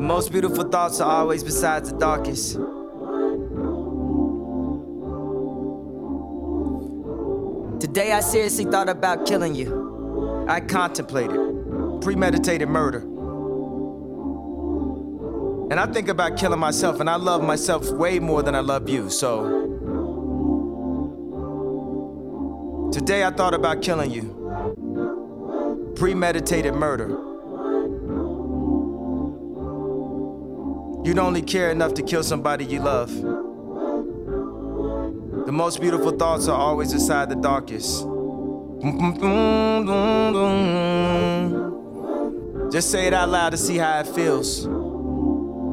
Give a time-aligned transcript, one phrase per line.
[0.00, 2.54] most beautiful thoughts are always besides the darkest.
[7.80, 10.46] Today I seriously thought about killing you.
[10.48, 11.52] I contemplated
[12.02, 13.11] premeditated murder.
[15.72, 18.90] And I think about killing myself, and I love myself way more than I love
[18.90, 19.44] you, so.
[22.92, 25.94] Today I thought about killing you.
[25.96, 27.08] Premeditated murder.
[31.08, 33.10] You'd only care enough to kill somebody you love.
[35.46, 38.02] The most beautiful thoughts are always inside the darkest.
[42.70, 44.81] Just say it out loud to see how it feels.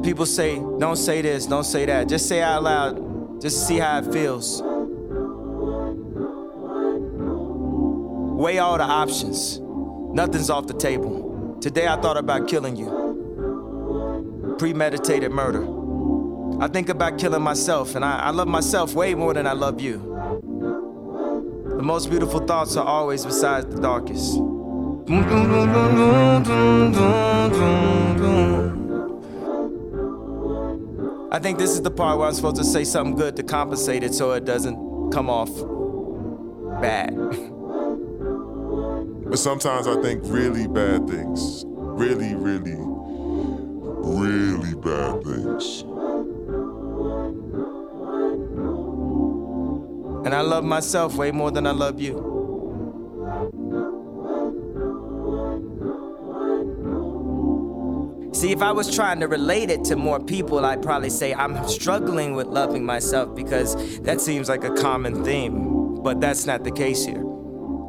[0.02, 2.08] People say, don't say this, don't say that.
[2.08, 4.62] Just say out loud, just see how it feels.
[8.40, 9.60] Weigh all the options.
[9.60, 11.58] Nothing's off the table.
[11.60, 14.56] Today I thought about killing you.
[14.58, 15.66] Premeditated murder.
[16.62, 19.80] I think about killing myself, and I, I love myself way more than I love
[19.80, 19.98] you.
[21.76, 24.38] The most beautiful thoughts are always beside the darkest.
[31.32, 34.02] I think this is the part where I'm supposed to say something good to compensate
[34.02, 35.50] it so it doesn't come off
[36.80, 37.14] bad.
[39.28, 41.64] but sometimes I think really bad things.
[41.66, 42.74] Really, really,
[44.02, 45.82] really bad things.
[50.26, 52.29] And I love myself way more than I love you.
[58.40, 61.68] See, if I was trying to relate it to more people, I'd probably say I'm
[61.68, 66.00] struggling with loving myself because that seems like a common theme.
[66.02, 67.22] But that's not the case here.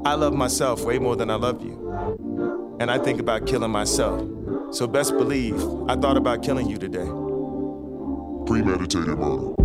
[0.03, 2.75] I love myself way more than I love you.
[2.81, 4.27] And I think about killing myself.
[4.75, 5.55] So best believe
[5.87, 7.07] I thought about killing you today.
[8.45, 9.60] Premeditated murder.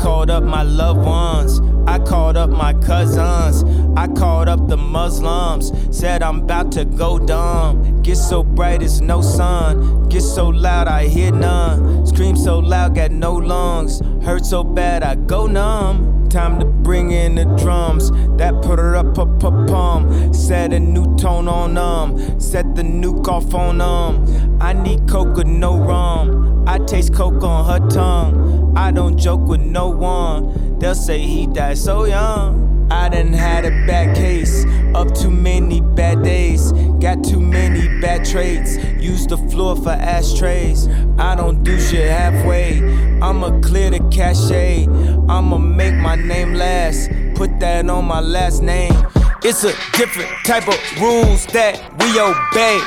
[0.00, 1.60] Called up my loved ones.
[1.88, 3.64] I called up my cousins.
[3.96, 5.72] I called up the Muslims.
[5.90, 8.02] Said I'm about to go dumb.
[8.02, 10.08] Get so bright it's no sun.
[10.08, 12.06] Get so loud I hear none.
[12.06, 14.00] Scream so loud got no lungs.
[14.22, 16.28] Hurt so bad I go numb.
[16.28, 18.10] Time to bring in the drums.
[18.36, 20.32] That put her up, up, pum.
[20.34, 22.38] Set a new tone on them.
[22.38, 24.58] Set the nuke off on them.
[24.60, 26.64] I need coke with no rum.
[26.68, 28.47] I taste coke on her tongue.
[28.78, 30.78] I don't joke with no one.
[30.78, 32.86] They'll say he died so young.
[32.92, 36.70] I done had a bad case of too many bad days.
[37.00, 38.78] Got too many bad traits.
[39.00, 40.86] Use the floor for ashtrays.
[41.18, 42.78] I don't do shit halfway.
[43.20, 44.86] I'ma clear the cachet.
[45.28, 47.10] I'ma make my name last.
[47.34, 48.94] Put that on my last name.
[49.42, 52.78] It's a different type of rules that we obey.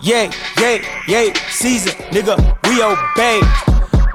[0.00, 3.67] Yay, yay, yay, season, nigga, we obey.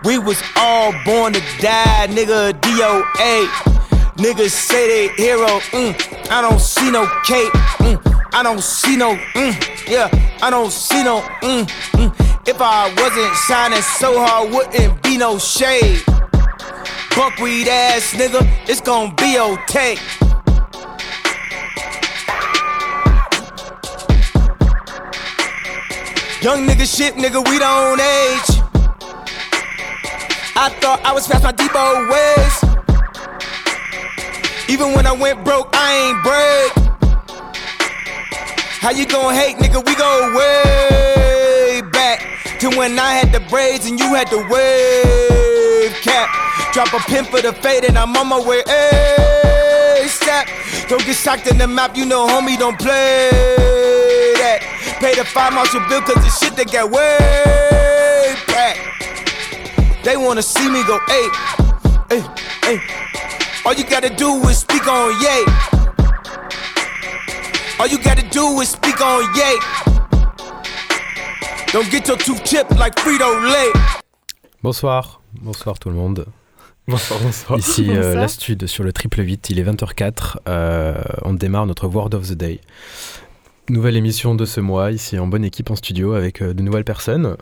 [0.03, 3.47] We was all born to die, nigga, DOA.
[4.17, 9.15] Niggas say they hero, mm, I don't see no cape, mm, I don't see no,
[9.15, 10.09] mm, yeah,
[10.41, 12.47] I don't see no, mm, mm.
[12.47, 16.03] If I wasn't shining so hard, wouldn't be no shade.
[17.15, 19.95] Buckweed ass nigga, it's gonna be okay.
[26.41, 28.52] Young nigga shit, nigga, we don't age.
[30.55, 32.55] I thought I was past my Debo ways.
[34.69, 36.71] Even when I went broke, I ain't break.
[38.79, 39.83] How you gon' hate, nigga?
[39.83, 42.21] We go way back
[42.59, 46.29] to when I had the braids and you had the wave cap.
[46.71, 48.61] Drop a pin for the fade and I'm on my way.
[50.05, 50.45] ASAP.
[50.87, 53.29] Don't get shocked in the map, you know, homie, don't play
[54.37, 54.59] that.
[54.99, 57.82] Pay the five marshal bill cause the shit that got way.
[60.03, 61.29] They wanna see me go, hey,
[62.09, 62.21] hey,
[62.63, 62.79] hey.
[63.65, 65.45] All you gotta do is speak on yay.
[67.79, 69.55] All you gotta do is speak on yay.
[71.71, 73.71] Don't get your tooth chipped like Frito Lay.
[74.61, 76.25] Bonsoir, bonsoir tout le monde.
[76.85, 77.57] Bonsoir, bonsoir.
[77.57, 80.35] Ici euh, l'Astude sur le triple 8, il est 20h04.
[80.49, 82.59] Euh, on démarre notre Word of the Day.
[83.69, 86.83] Nouvelle émission de ce mois, ici en bonne équipe en studio avec euh, de nouvelles
[86.83, 87.37] personnes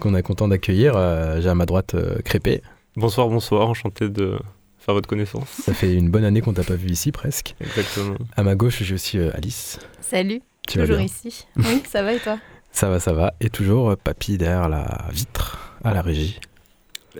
[0.00, 0.94] qu'on est content d'accueillir.
[0.96, 2.62] Euh, J'ai à ma droite euh, Crépé.
[2.96, 4.38] Bonsoir, bonsoir, enchanté de
[4.78, 5.48] faire votre connaissance.
[5.48, 7.54] Ça fait une bonne année qu'on t'a pas vu ici presque.
[7.60, 8.16] Exactement.
[8.36, 9.78] À ma gauche, j'ai aussi euh, Alice.
[10.00, 11.46] Salut, Tu toujours ici.
[11.56, 12.38] Oui, ça va et toi?
[12.72, 13.34] Ça va, ça va.
[13.40, 16.40] Et toujours Papy derrière la vitre, à la régie.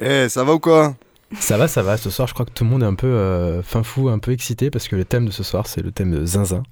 [0.00, 0.96] Eh, ça va ou quoi?
[1.38, 1.96] Ça va, ça va.
[1.96, 4.18] Ce soir, je crois que tout le monde est un peu euh, fin fou, un
[4.18, 6.62] peu excité parce que le thème de ce soir, c'est le thème de Zinzin.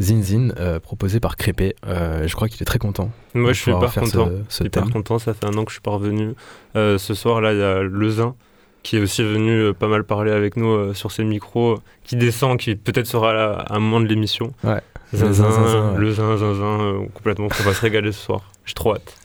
[0.00, 1.74] Zinzin, euh, proposé par Crépé.
[1.86, 3.10] Euh, je crois qu'il est très content.
[3.34, 4.30] Moi, je suis hyper ce- content.
[4.48, 4.92] ce hyper thème.
[4.92, 6.34] content, ça fait un an que je suis pas revenu.
[6.76, 8.34] Euh, ce soir, là, il y a Lezin
[8.82, 12.16] qui est aussi venu euh, pas mal parler avec nous euh, sur ses micros, qui
[12.16, 14.52] descend, qui peut-être sera là à un moment de l'émission.
[14.64, 14.80] Ouais.
[15.14, 16.00] Zinzin, Zinzin, zinzin, ouais.
[16.00, 17.48] Lezin, Zinzin, euh, complètement.
[17.60, 18.50] On va se régaler ce soir.
[18.64, 19.16] J'ai trop hâte.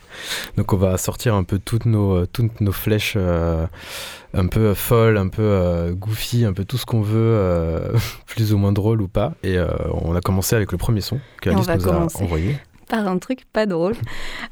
[0.58, 3.66] Donc on va sortir un peu toutes nos, euh, toutes nos flèches euh,
[4.34, 7.94] un peu folles, un peu euh, goofy, un peu tout ce qu'on veut, euh,
[8.28, 9.34] plus ou moins drôle ou pas.
[9.44, 12.58] Et euh, on a commencé avec le premier son que Alice nous a envoyé.
[12.90, 13.96] Par un truc pas drôle.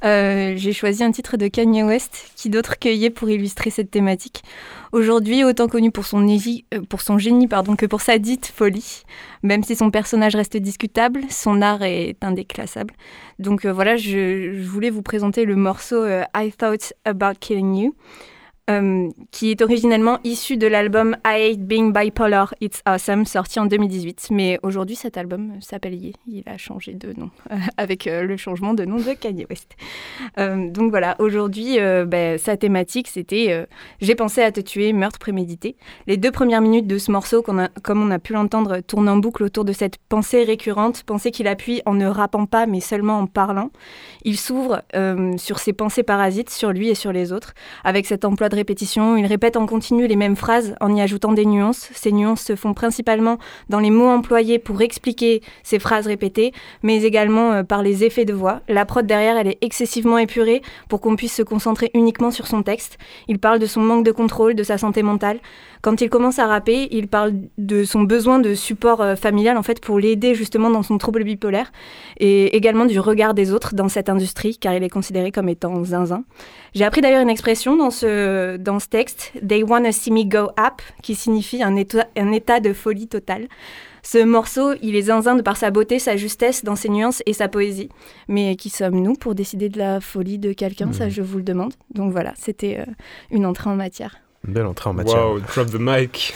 [0.04, 4.44] Euh, J'ai choisi un titre de Kanye West, qui d'autre cueillait pour illustrer cette thématique.
[4.92, 9.04] Aujourd'hui, autant connu pour son, euh, pour son génie pardon, que pour sa dite folie.
[9.44, 12.94] Même si son personnage reste discutable, son art est indéclassable.
[13.40, 16.06] Donc euh, voilà, je, voulais vous présenter le morceau
[16.36, 17.96] I Thought About Killing You.
[18.70, 23.66] Euh, qui est originellement issu de l'album I Hate Being Bipolar, It's Awesome, sorti en
[23.66, 24.30] 2018.
[24.32, 26.14] Mais aujourd'hui, cet album s'appelle Ye.
[26.28, 27.30] Il a changé de nom,
[27.78, 29.76] avec euh, le changement de nom de Kanye West.
[30.40, 31.78] Euh, donc voilà, aujourd'hui,
[32.08, 33.68] ben, sa thématique, c'était
[34.00, 35.76] J'ai pensé à te tuer, meurtre prémédité.
[36.08, 39.44] Les deux premières minutes de ce morceau, comme on a pu l'entendre, tournent en boucle
[39.44, 43.28] autour de cette pensée récurrente, pensée qu'il appuie en ne rappant pas, mais seulement en
[43.28, 43.72] parlant.
[44.24, 44.84] Il s'ouvre
[45.36, 49.18] sur ses pensées parasites, sur lui et sur les autres, avec cet emploi de répétition.
[49.18, 51.90] Il répète en continu les mêmes phrases en y ajoutant des nuances.
[51.94, 53.38] Ces nuances se font principalement
[53.70, 56.54] dans les mots employés pour expliquer ces phrases répétées,
[56.84, 58.62] mais également euh, par les effets de voix.
[58.68, 62.64] La prod derrière, elle est excessivement épurée pour qu'on puisse se concentrer uniquement sur son
[62.64, 62.98] texte.
[63.28, 65.40] Il parle de son manque de contrôle, de sa santé mentale.
[65.84, 69.64] Quand il commence à rapper, il parle de son besoin de support euh, familial en
[69.64, 71.74] fait pour l'aider justement dans son trouble bipolaire
[72.18, 75.84] et également du regard des autres dans cette industrie car il est considéré comme étant
[75.84, 76.24] zinzin.
[76.74, 80.52] J'ai appris d'ailleurs une expression dans ce, dans ce texte, They wanna see me go
[80.58, 83.50] up, qui signifie un état, un état de folie totale.
[84.04, 87.34] Ce morceau, il est zinzin de par sa beauté, sa justesse, dans ses nuances et
[87.34, 87.90] sa poésie.
[88.30, 90.94] Mais qui sommes-nous pour décider de la folie de quelqu'un?
[90.94, 91.74] Ça, je vous le demande.
[91.94, 92.92] Donc voilà, c'était euh,
[93.32, 94.23] une entrée en matière.
[94.48, 95.26] Une belle entrée en matière.
[95.30, 96.34] Wow, drop the mic.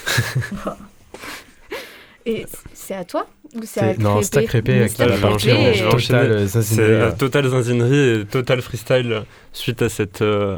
[2.25, 5.11] Et c'est à toi Ou c'est à non, c'est à Crépé, Mais c'est à qui
[5.13, 5.55] va partir
[5.89, 7.11] total euh, C'est zinzinerie, euh, euh.
[7.17, 9.23] total zinzinerie et total freestyle
[9.53, 10.57] suite à cette euh,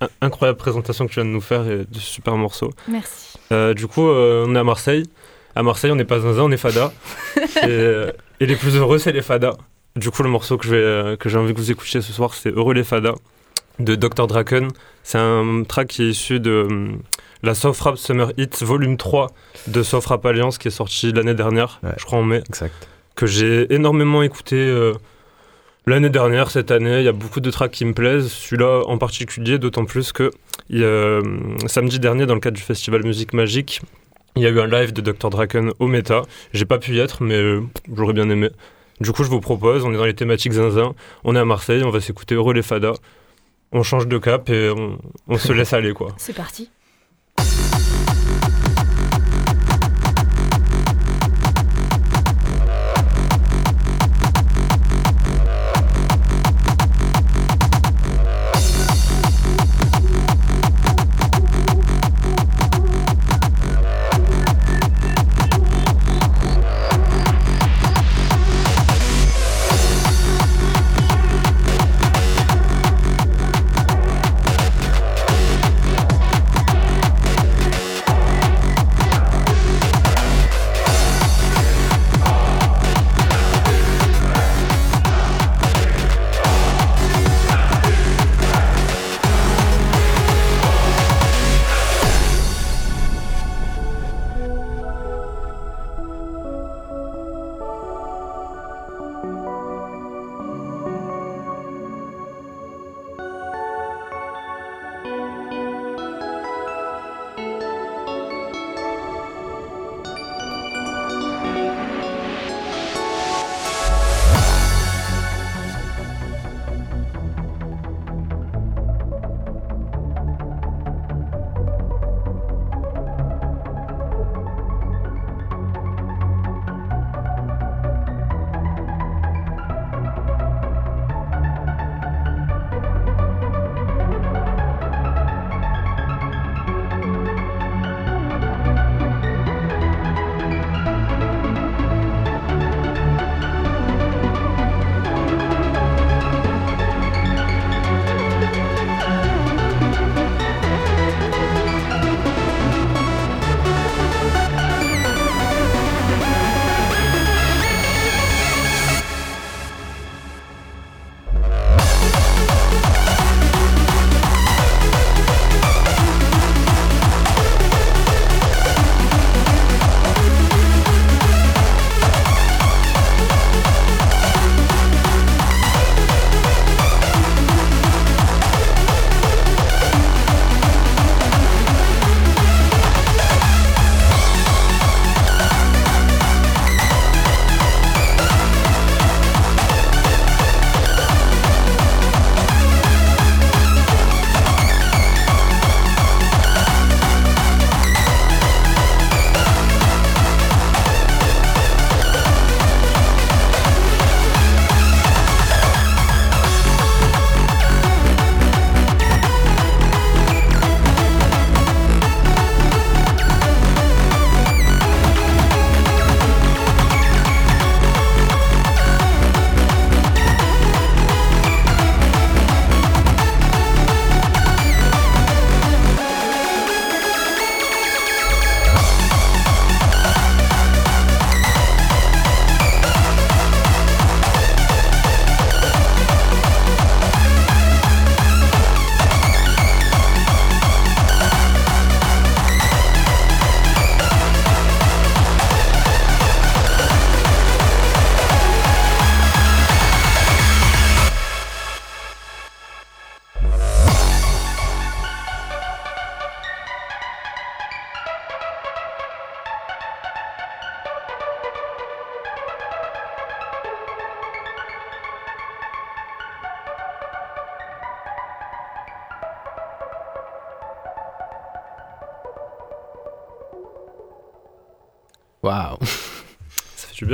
[0.00, 2.70] in- incroyable présentation que tu viens de nous faire et de super morceau.
[2.88, 3.38] Merci.
[3.52, 5.04] Euh, du coup, euh, on est à Marseille.
[5.54, 6.92] À Marseille, on n'est pas zinzin, on est fada.
[7.62, 8.06] et,
[8.40, 9.54] et les plus heureux, c'est les fadas.
[9.94, 12.74] Du coup, le morceau que euh, j'ai envie que vous écoutiez ce soir, c'est Heureux
[12.74, 13.14] les fadas
[13.78, 14.26] de Dr.
[14.26, 14.68] Draken.
[15.04, 17.02] C'est un track qui est issu de hum,
[17.44, 19.28] la Soft Rap Summer Hits Volume 3
[19.68, 21.90] de Soft Rap Alliance qui est sorti l'année dernière, Ouais.
[21.98, 22.88] je crois en mai Exact.
[23.14, 24.94] que j'ai énormément écouté euh,
[25.86, 26.98] l'année dernière, cette année.
[27.00, 28.28] Il y a beaucoup de tracks qui me plaisent.
[28.32, 30.30] Celui-là en particulier, d'autant plus que
[30.72, 31.22] euh,
[31.66, 33.82] samedi dernier, dans le cadre du festival Musique Magique,
[34.36, 35.28] il y a eu un live de Dr.
[35.30, 36.22] Draken au Meta.
[36.54, 37.60] J'ai pas pu y être, mais euh,
[37.94, 38.48] j'aurais bien aimé.
[39.00, 41.82] Du coup, je vous propose, on est dans les thématiques zinzin, on est à Marseille,
[41.84, 42.94] on va s'écouter Heureux les Fadas.
[43.76, 44.72] On change de cap et
[45.26, 46.14] on, se laisse aller, quoi.
[46.16, 46.70] C'est parti.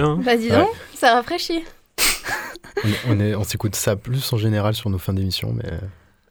[0.02, 0.10] Bien.
[0.12, 0.20] hein.
[0.24, 0.58] Bah dis Ouais.
[0.58, 1.64] donc, ça rafraîchit.
[3.08, 5.70] On, est- on, s'écoute ça plus en général sur nos fins d'émission, mais.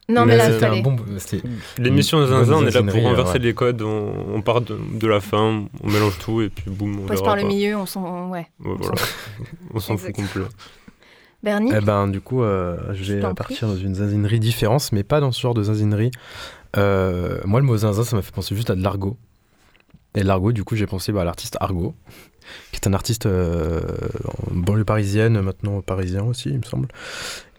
[0.08, 0.96] Non, mais, là, c'était un bon.
[1.78, 3.38] L'émission Zinzin, on est là pour renverser ouais.
[3.38, 3.82] les codes.
[3.82, 7.06] On, on part de, de la fin, on mélange tout et puis boum, on On
[7.06, 8.28] passe par le milieu, on s'en.
[8.28, 8.48] Ouais.
[8.64, 8.94] Ouais, voilà.
[9.74, 10.42] On s'en fout complet.
[11.44, 15.04] Bernie Eh ben, du coup, euh, je vais euh, partir dans une zinzinerie différente, mais
[15.04, 16.10] pas dans ce genre de zinzinerie.
[16.76, 19.16] Euh, moi, le mot zinzin, ça m'a fait penser juste à de l'argot.
[20.16, 21.94] Et l'argot, du coup, j'ai pensé bah, à l'artiste Argo,
[22.72, 23.80] qui est un artiste euh,
[24.48, 26.88] en banlieue parisienne, maintenant parisien aussi, il me semble,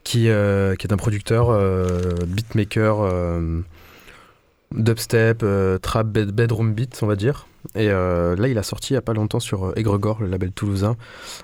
[0.03, 3.61] qui, euh, qui est un producteur, euh, beatmaker, euh,
[4.71, 5.45] dubstep,
[5.81, 7.47] trap, bed- bedroom beat, on va dire.
[7.75, 10.95] Et là, il a sorti il n'y a pas longtemps sur Aigregor, le label toulousain,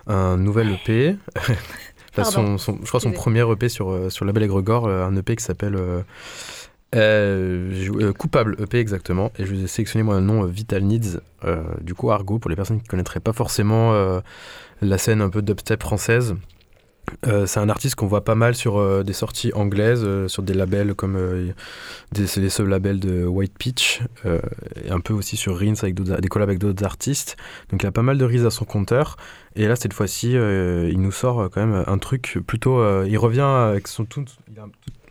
[0.08, 1.16] un nouvel EP.
[2.20, 2.58] Enfin, Pardon.
[2.58, 5.44] son, son- je crois son premier EP sur, sur le label Aigregor, un EP qui
[5.44, 5.78] s'appelle
[6.96, 9.32] euh, euh, Coupable EP exactement.
[9.38, 12.40] Et je vous ai sélectionné moi un nom euh, Vital Needs, euh, du coup Argo,
[12.40, 13.94] pour les personnes qui ne connaîtraient pas forcément
[14.82, 16.36] la scène un peu dubstep française.
[17.24, 21.18] C'est un artiste qu'on voit pas mal sur des sorties anglaises, sur des labels comme
[22.14, 26.50] c'est les labels de White Peach, et un peu aussi sur Rins avec des collabs
[26.50, 27.38] avec d'autres artistes.
[27.72, 29.16] Donc il a pas mal de rises à son compteur.
[29.56, 32.84] Et là cette fois-ci, il nous sort quand même un truc plutôt.
[33.06, 34.26] il revient avec son tout-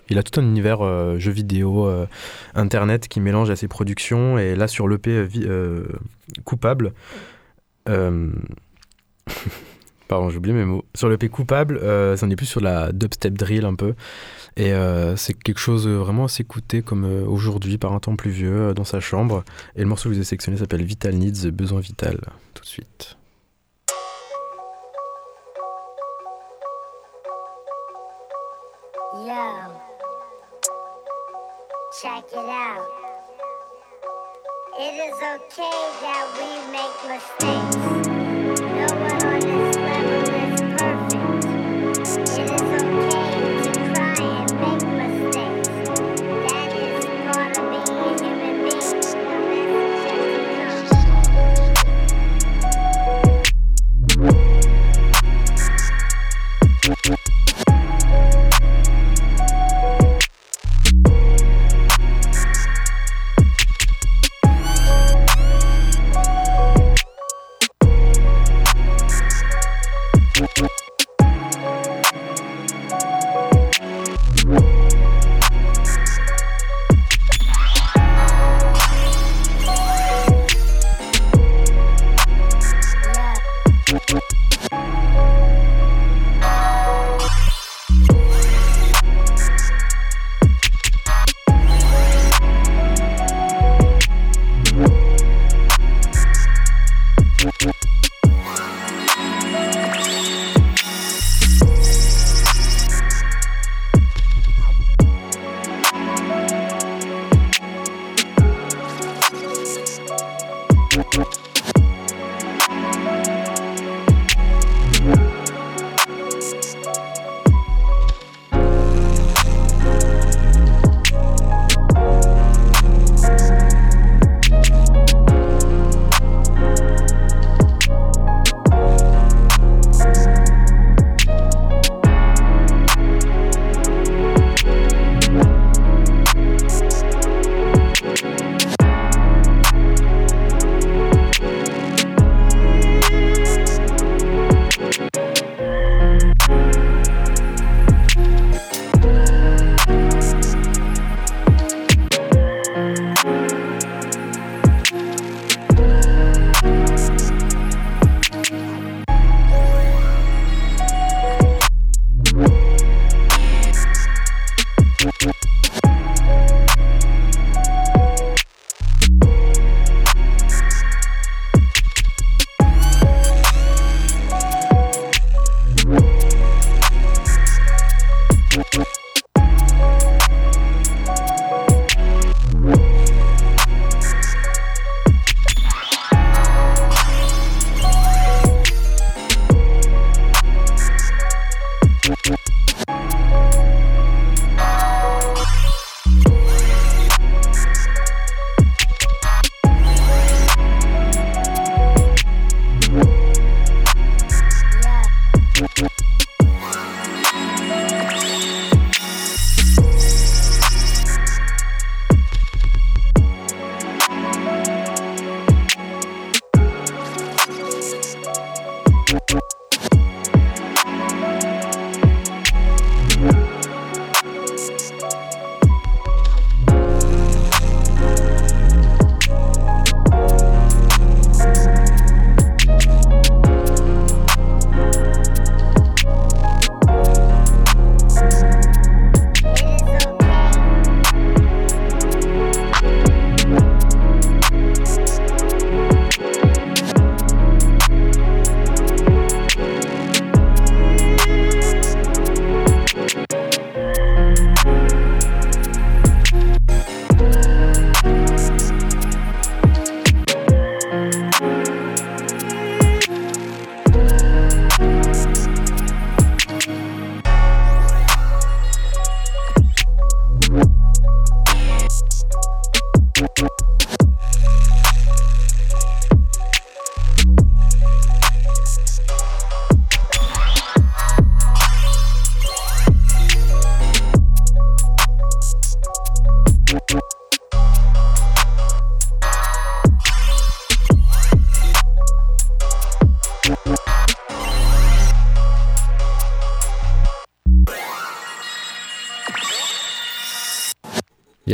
[0.09, 2.07] il a tout un univers euh, jeux vidéo, euh,
[2.55, 4.39] internet qui mélange à ses productions.
[4.39, 5.87] Et là sur l'EP euh,
[6.45, 6.93] coupable.
[10.09, 10.85] Pardon, j'ai oublié mes mots.
[10.95, 11.81] Sur le P coupable,
[12.17, 13.95] ça n'est plus sur la dubstep drill un peu.
[14.57, 14.73] Et
[15.17, 19.45] c'est quelque chose vraiment à s'écouter comme aujourd'hui par un temps pluvieux dans sa chambre.
[19.75, 22.21] Et le morceau que vous ai sélectionné s'appelle Vital Needs, Besoin Vital.
[22.55, 23.17] Tout de suite.
[32.03, 32.87] Check it out.
[34.79, 37.77] It is okay that we make mistakes.
[38.61, 41.45] No one on this level is perfect.
[42.37, 44.85] It is okay to cry and make
[45.33, 45.69] mistakes.
[46.47, 48.17] That is part of being
[57.07, 57.36] come.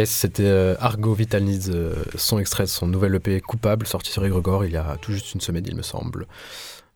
[0.02, 4.10] Yes, c'était euh, Argo Vital Needs, euh, son extrait de son nouvel EP Coupable, sorti
[4.10, 6.26] sur Egregore il y a tout juste une semaine, il me semble.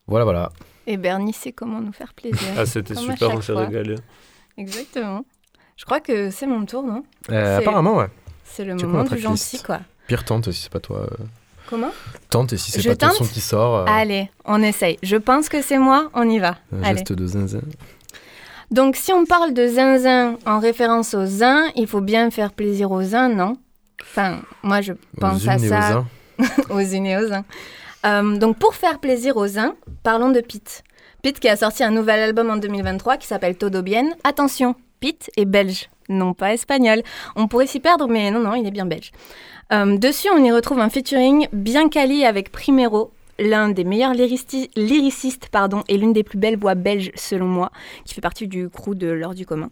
[0.08, 0.50] Voilà, voilà.
[0.88, 2.48] Et Bernie sait comment nous faire plaisir.
[2.58, 3.94] Ah, c'était super, on s'est régalé.
[4.58, 5.24] Exactement.
[5.76, 7.04] Je crois que c'est mon tour, non?
[7.30, 8.08] Euh, apparemment, ouais.
[8.42, 9.78] C'est le moment du gentil, quoi.
[10.08, 11.08] Pire tente si c'est pas toi.
[11.70, 11.90] Comment?
[12.30, 13.76] Tente et si c'est pas ton son qui sort.
[13.76, 14.98] euh, Allez, on essaye.
[15.04, 16.56] Je pense que c'est moi, on y va.
[16.72, 16.98] un Allez.
[16.98, 17.60] geste de zinzin.
[18.70, 22.90] Donc, si on parle de zinzin en référence aux zins, il faut bien faire plaisir
[22.90, 23.56] aux zins, non?
[24.02, 25.96] Enfin, moi, je pense Aux à aux ça.
[25.98, 26.06] uns.
[26.70, 27.44] aux unes et aux uns.
[28.04, 30.82] Euh, donc, pour faire plaisir aux uns, parlons de Pete.
[31.22, 34.10] Pete qui a sorti un nouvel album en 2023 qui s'appelle Todo Bien.
[34.24, 37.02] Attention, Pete est belge, non pas espagnol.
[37.36, 39.12] On pourrait s'y perdre, mais non, non, il est bien belge.
[39.72, 45.48] Euh, dessus, on y retrouve un featuring bien quali avec Primero, l'un des meilleurs lyricistes
[45.50, 47.70] pardon, et l'une des plus belles voix belges selon moi,
[48.04, 49.70] qui fait partie du crew de l'heure du commun.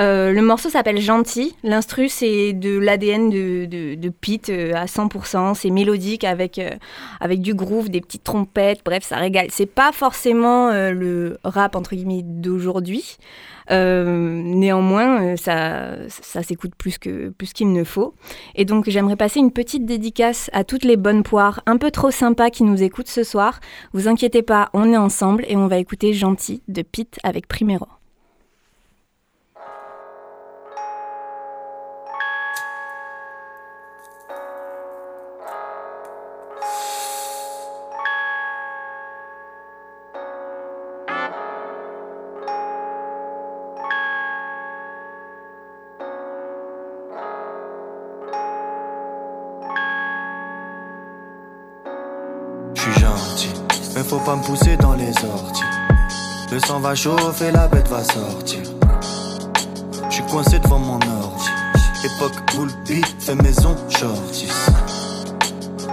[0.00, 1.56] Euh, le morceau s'appelle Gentil.
[1.64, 5.54] L'instru, c'est de l'ADN de, de, de Pete euh, à 100%.
[5.54, 6.70] C'est mélodique avec, euh,
[7.20, 8.80] avec du groove, des petites trompettes.
[8.84, 9.48] Bref, ça régale.
[9.50, 13.16] C'est pas forcément le rap, entre guillemets, d'aujourd'hui.
[13.70, 18.14] Néanmoins, ça, ça s'écoute plus que plus qu'il ne faut.
[18.54, 22.10] Et donc, j'aimerais passer une petite dédicace à toutes les bonnes poires un peu trop
[22.10, 23.60] sympas qui nous écoutent ce soir.
[23.92, 27.97] Vous inquiétez pas, on est ensemble et on va écouter Gentil de Pete avec Primero.
[54.48, 55.62] Pousser dans les orties.
[56.50, 58.60] Le sang va chauffer, la bête va sortir.
[60.08, 61.50] Je suis coincé devant mon ordi.
[62.02, 62.70] Époque boule
[63.18, 64.48] fait maison shorties.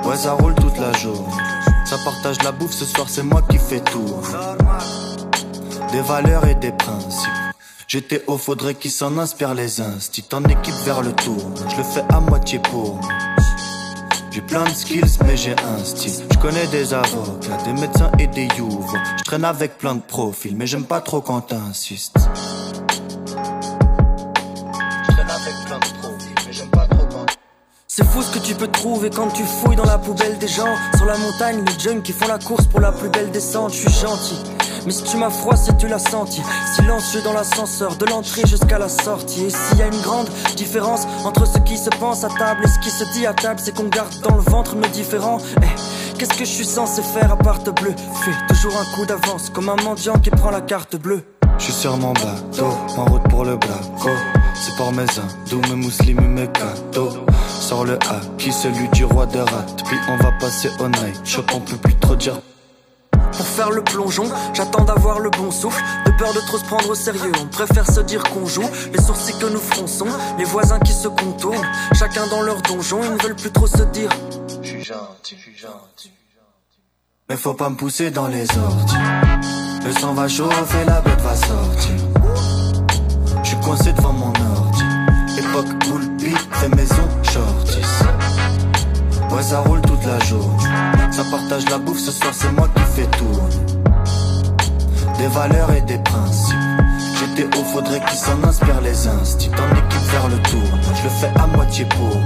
[0.05, 1.43] Ouais, ça roule toute la journée.
[1.85, 4.15] Ça partage la bouffe, ce soir c'est moi qui fais tout.
[5.91, 7.29] Des valeurs et des principes.
[7.89, 10.29] J'étais haut, faudrait qu'ils s'en inspirent les instits.
[10.31, 13.01] En équipe vers le tour, je le fais à moitié pour.
[14.35, 16.25] J'ai plein de skills, mais j'ai un style.
[16.29, 18.93] Je connais des avocats, des médecins et des youves.
[19.17, 22.17] Je traîne avec plein de profils, mais j'aime pas trop quand t'insistes.
[27.87, 30.75] C'est fou ce que tu peux trouver quand tu fouilles dans la poubelle des gens.
[30.97, 33.71] Sur la montagne, les jeunes qui font la course pour la plus belle descente.
[33.71, 34.37] Je suis gentil,
[34.85, 36.41] mais si tu m'as froissé, tu l'as senti.
[36.75, 39.45] Silencieux dans l'ascenseur, de l'entrée jusqu'à la sortie.
[39.45, 42.67] Et s'il y a une grande différence entre ce qui se pense à table et
[42.67, 45.37] ce qui se dit à table, c'est qu'on garde dans le ventre nos différents.
[45.61, 48.31] Eh, qu'est-ce que je suis censé faire à part te bluffer?
[48.47, 51.23] Toujours un coup d'avance, comme un mendiant qui prend la carte bleue.
[51.57, 52.67] Je suis sur mon bateau,
[52.97, 54.09] en route pour le Blaco.
[54.53, 57.11] C'est pour mes hindous, mes musulmans, mes cadeaux.
[57.59, 59.65] Sors le A, qui celui du roi de rat.
[59.85, 62.35] Puis on va passer au night shop, on peut plus trop dire.
[63.37, 65.83] Pour faire le plongeon, j'attends d'avoir le bon souffle.
[66.05, 68.69] De peur de trop se prendre au sérieux, on préfère se dire qu'on joue.
[68.93, 71.67] Les sourcils que nous fronçons, les voisins qui se contournent.
[71.93, 74.09] Chacun dans leur donjon, ils ne veulent plus trop se dire.
[74.61, 76.11] Je suis gentil, je suis gentil.
[77.29, 78.95] Mais faut pas me pousser dans les orties.
[79.85, 81.95] Le sang va chauffer, la bête va sortir.
[83.43, 84.83] Je suis coincé devant mon ordi.
[85.37, 87.81] Époque boule beat, fait maison shorties.
[89.31, 90.94] Ouais, ça roule toute la journée.
[91.15, 93.39] Ça partage la bouffe, ce soir c'est moi qui fais tout.
[95.17, 96.57] Des valeurs et des principes.
[97.17, 99.49] J'étais haut, faudrait qu'ils s'en inspirent les instits.
[99.51, 102.19] En équipe vers le tour, je le fais à moitié pour.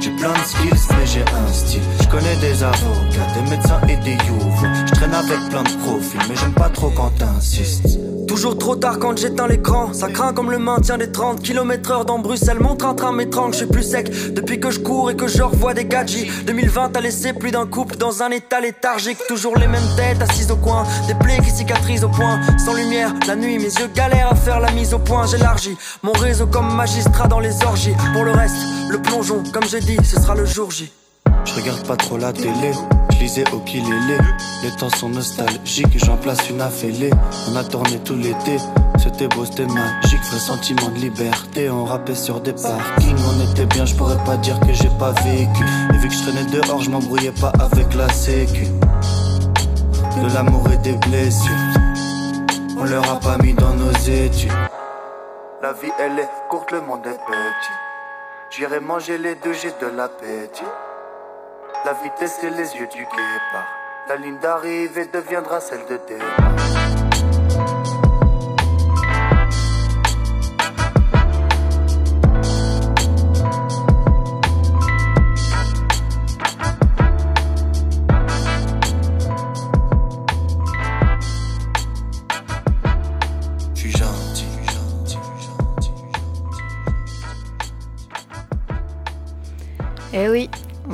[0.00, 1.82] J'ai plein de skills, mais j'ai un style.
[2.00, 4.68] Je connais des avocats, des médecins et des youves.
[4.86, 7.98] Je traîne avec plein de profils, mais j'aime pas trop quand t'insistes.
[8.38, 9.92] Toujours trop tard quand j'éteins l'écran.
[9.92, 12.60] Ça craint comme le maintien des 30 km heure dans Bruxelles.
[12.60, 14.32] Mon train-train m'étrangle, je suis plus sec.
[14.32, 16.28] Depuis que je cours et que je revois des gadgets.
[16.46, 19.18] 2020 a laissé plus d'un couple dans un état léthargique.
[19.26, 20.84] Toujours les mêmes têtes assises au coin.
[21.08, 22.38] Des plaies qui cicatrisent au point.
[22.64, 25.26] Sans lumière, la nuit, mes yeux galèrent à faire la mise au point.
[25.26, 27.96] J'élargis mon réseau comme magistrat dans les orgies.
[28.12, 28.54] Pour le reste,
[28.88, 30.92] le plongeon, comme j'ai dit, ce sera le jour J.
[31.44, 32.72] Je regarde pas trop la télé,
[33.10, 34.18] je lisais au kilélé.
[34.62, 37.10] Les temps sont nostalgiques, j'en place une affêlée.
[37.50, 38.58] On a tourné tout l'été,
[38.98, 40.22] c'était beau, c'était magique.
[40.30, 43.16] Vrai sentiment de liberté, on rappait sur des parkings.
[43.28, 45.64] On était bien, je pourrais pas dire que j'ai pas vécu.
[45.94, 48.66] Et vu que je traînais dehors, je m'embrouillais pas avec la sécu.
[50.22, 51.52] De l'amour et des blessures,
[52.76, 54.52] on leur a pas mis dans nos études.
[55.62, 57.72] La vie elle est courte, le monde est petit.
[58.50, 60.64] J'irai manger les deux, j'ai de l'appétit.
[61.84, 63.78] La vitesse et les yeux du guépard.
[64.08, 66.77] La ligne d'arrivée deviendra celle de départ.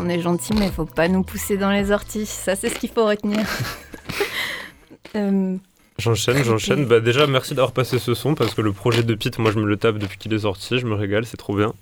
[0.04, 2.26] On est gentil, mais faut pas nous pousser dans les orties.
[2.26, 3.40] Ça, c'est ce qu'il faut retenir.
[5.16, 5.56] Euh,
[5.96, 6.86] J'enchaîne, j'enchaîne.
[6.86, 9.60] Bah déjà, merci d'avoir passé ce son parce que le projet de Pete, moi je
[9.60, 11.72] me le tape depuis qu'il est sorti, je me régale, c'est trop bien.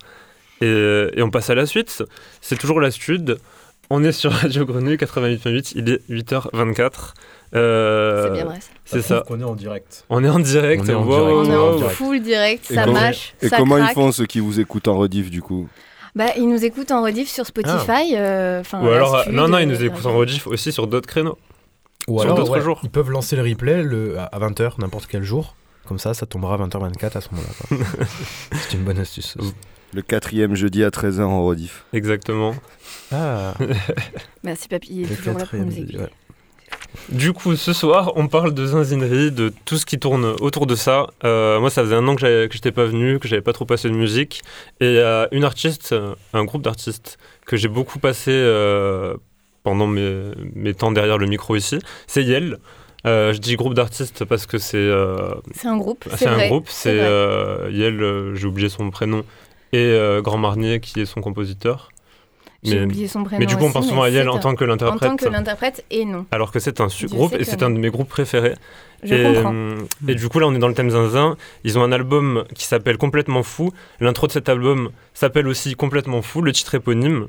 [0.61, 2.05] Et, et on passe à la suite.
[2.43, 3.39] C'est toujours la Stud.
[3.89, 7.15] On est sur Radio Grenouille 88.8, il est 8h24.
[7.55, 8.61] Euh, c'est bien vrai.
[8.61, 8.69] ça.
[8.85, 9.25] C'est ça.
[9.31, 10.05] On est en direct.
[10.11, 10.83] On est en direct.
[10.85, 11.37] On est en wow, direct.
[11.37, 11.89] On est en wow.
[11.89, 13.93] full direct, Et ça mâche, Et ça comment craque.
[13.93, 15.69] ils font ceux qui vous écoutent en rediff du coup?
[16.14, 18.14] Bah, ils nous écoutent en rediff sur Spotify.
[18.16, 20.87] euh, enfin, Ou alors, euh, non, non, euh, ils nous écoutent en rediff aussi sur
[20.87, 21.38] d'autres créneaux.
[22.09, 22.81] Ou Sur alors, d'autres ouais, jours.
[22.83, 25.55] ils peuvent lancer le replay le, à 20h, n'importe quel jour.
[25.87, 27.77] Comme ça, ça tombera à 20h24 à ce moment-là.
[27.79, 28.07] quoi.
[28.53, 29.37] C'est une bonne astuce.
[29.94, 31.85] Le quatrième jeudi à 13h en rediff.
[31.92, 32.55] Exactement.
[33.12, 33.55] Ah,
[34.42, 35.98] Merci Papy, il est le toujours là pour nous quatrième, écouter.
[35.98, 36.11] ouais.
[37.09, 40.75] Du coup, ce soir, on parle de zinzinerie, de tout ce qui tourne autour de
[40.75, 41.09] ça.
[41.25, 43.65] Euh, moi, ça faisait un an que que j'étais pas venu, que j'avais pas trop
[43.65, 44.43] passé de musique.
[44.81, 49.17] Et il y a une artiste, euh, un groupe d'artistes que j'ai beaucoup passé euh,
[49.63, 51.79] pendant mes, mes temps derrière le micro ici.
[52.07, 52.59] C'est Yel.
[53.05, 54.91] Euh, je dis groupe d'artistes parce que c'est
[55.55, 56.05] C'est un groupe.
[56.17, 56.67] c'est un vrai, groupe.
[56.69, 56.97] c'est
[57.71, 59.25] Yel, j'ai oublié son prénom,
[59.73, 61.91] et Grand Marnier qui est son compositeur.
[62.64, 63.40] J'ai Mais, oublié son prénom.
[63.40, 65.18] mais du coup, on pense souvent à c'est en tant que En tant l'interprète.
[65.18, 66.27] que l'interprète, et non.
[66.31, 68.55] Alors que c'est un groupe et c'est un de mes groupes préférés.
[69.03, 69.53] Je et, comprends.
[69.53, 71.37] euh, et du coup, là, on est dans le thème zinzin.
[71.64, 73.72] Ils ont un album qui s'appelle Complètement Fou.
[73.98, 77.27] L'intro de cet album s'appelle aussi Complètement Fou, le titre éponyme.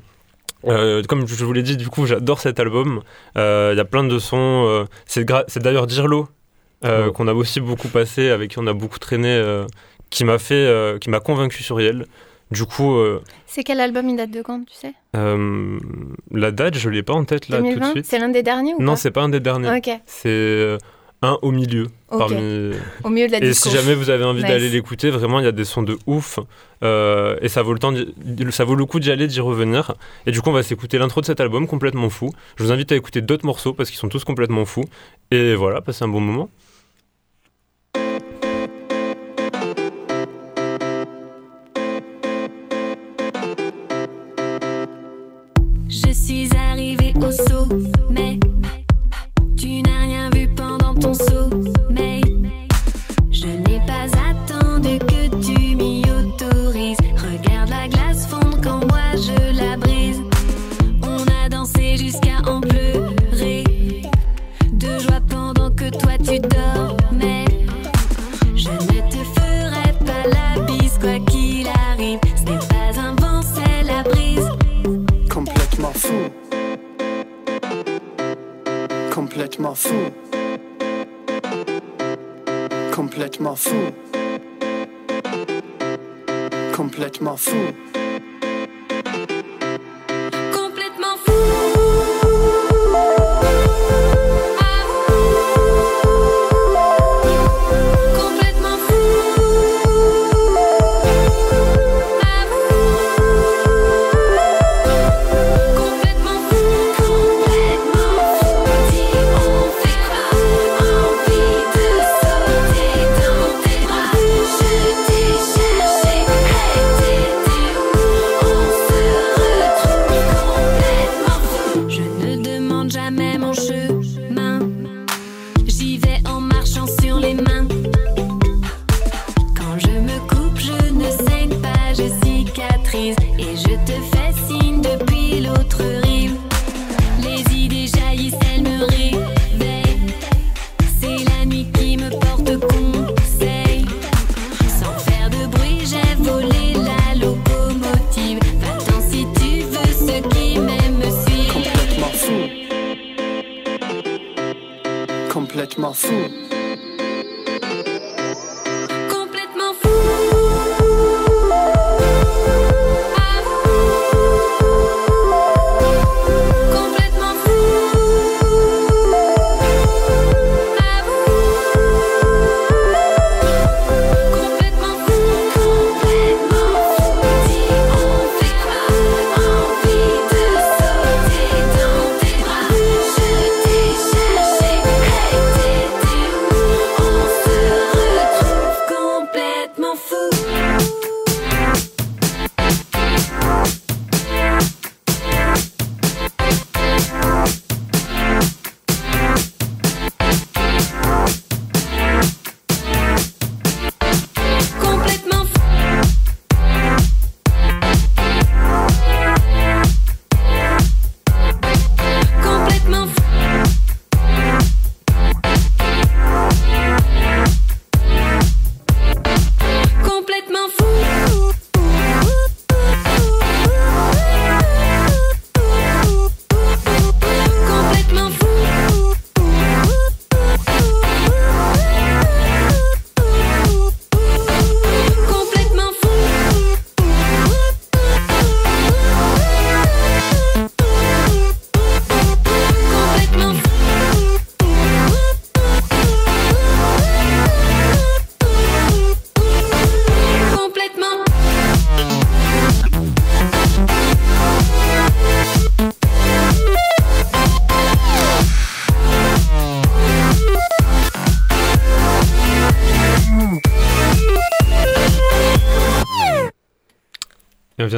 [0.66, 3.02] Euh, comme je vous l'ai dit, du coup, j'adore cet album.
[3.36, 4.64] Euh, Il y a plein de sons.
[4.68, 6.28] euh, c'est gra- c'est d'ailleurs Dirlo,
[6.86, 7.10] Oh.
[7.12, 9.42] qu'on a aussi beaucoup passé, avec qui on a beaucoup traîné,
[10.10, 12.06] qui m'a fait, qui m'a convaincu sur Yel.
[12.54, 15.78] Du coup, euh, C'est quel album il date de quand, tu sais euh,
[16.32, 18.06] la date, je l'ai pas en tête là tout de 2020 suite.
[18.06, 19.70] C'est l'un des derniers ou Non, c'est pas un des derniers.
[19.76, 20.78] Ok, C'est euh,
[21.22, 21.84] un au milieu.
[22.10, 22.18] ok.
[22.18, 22.72] Parmi...
[23.04, 24.48] Au milieu de la Et si jamais vous avez envie Nice.
[24.50, 26.38] d'aller l'écouter, vraiment, il y a des sons de ouf.
[26.82, 27.92] euh, et ça vaut, le temps
[28.50, 29.94] ça vaut le coup d'y aller, d'y revenir.
[30.26, 32.30] Et du coup, on va s'écouter l'intro de cet album complètement fou.
[32.56, 34.84] Je vous invite à écouter d'autres morceaux parce qu'ils sont tous complètement fous.
[35.30, 36.50] Et voilà, passez un bon moment.
[47.32, 47.93] So.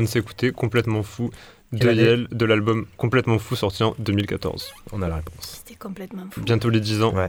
[0.07, 1.31] De s'écouter Complètement Fou
[1.73, 4.73] de Yel, de l'album Complètement Fou sorti en 2014.
[4.93, 5.63] On a la réponse.
[5.65, 6.41] C'était complètement fou.
[6.43, 7.15] Bientôt les 10 ans.
[7.15, 7.29] Ouais.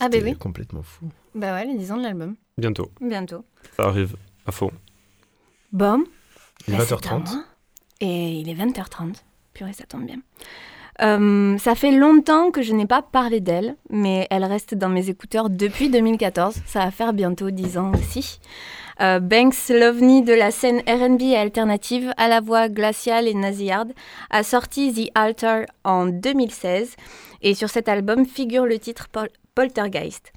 [0.00, 0.36] Ah bah C'était oui.
[0.36, 1.08] complètement fou.
[1.34, 2.34] Bah ouais, les 10 ans de l'album.
[2.58, 2.90] Bientôt.
[3.00, 3.44] Bientôt.
[3.76, 4.70] Ça arrive à fond.
[5.72, 6.04] Bon.
[6.66, 7.30] Il est Bah, c'est à 20h30.
[7.32, 7.44] moi.
[8.00, 9.14] Et il est 20h30.
[9.54, 10.18] Purée, ça tombe bien.
[11.02, 15.08] Euh, ça fait longtemps que je n'ai pas parlé d'elle, mais elle reste dans mes
[15.08, 16.54] écouteurs depuis 2014.
[16.66, 18.38] Ça va faire bientôt 10 ans aussi.
[19.00, 23.92] Euh, Banks, l'ovni de la scène RB et alternative, à la voix glaciale et nasillarde,
[24.30, 26.94] a sorti The Altar en 2016.
[27.42, 30.32] Et sur cet album figure le titre Pol- Poltergeist.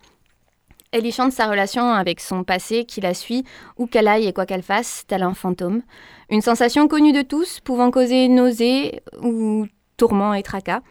[0.91, 3.43] Elle y chante sa relation avec son passé qui la suit
[3.77, 5.81] où qu'elle aille et quoi qu'elle fasse, tel un fantôme.
[6.29, 10.81] Une sensation connue de tous, pouvant causer nausée ou tourment et tracas.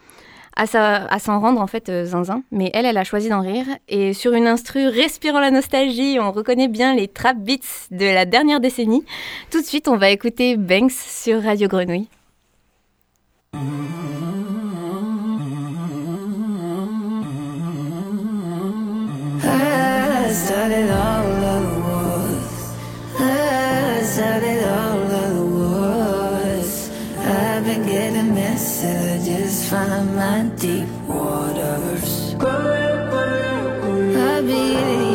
[0.56, 3.66] À, s'en rendre en fait euh, zinzin, mais elle, elle a choisi d'en rire.
[3.88, 8.24] Et sur une instru respirant la nostalgie, on reconnaît bien les trap beats de la
[8.24, 9.04] dernière décennie.
[9.50, 12.08] Tout de suite, on va écouter Banks sur Radio Grenouille.
[29.74, 32.34] From my deep waters.
[34.24, 34.66] I'll be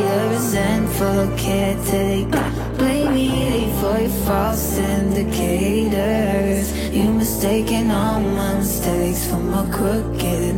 [0.07, 2.47] the resentful caretaker.
[2.77, 6.65] Blame me for your false indicators.
[6.93, 10.55] You mistaken all my mistakes for my crooked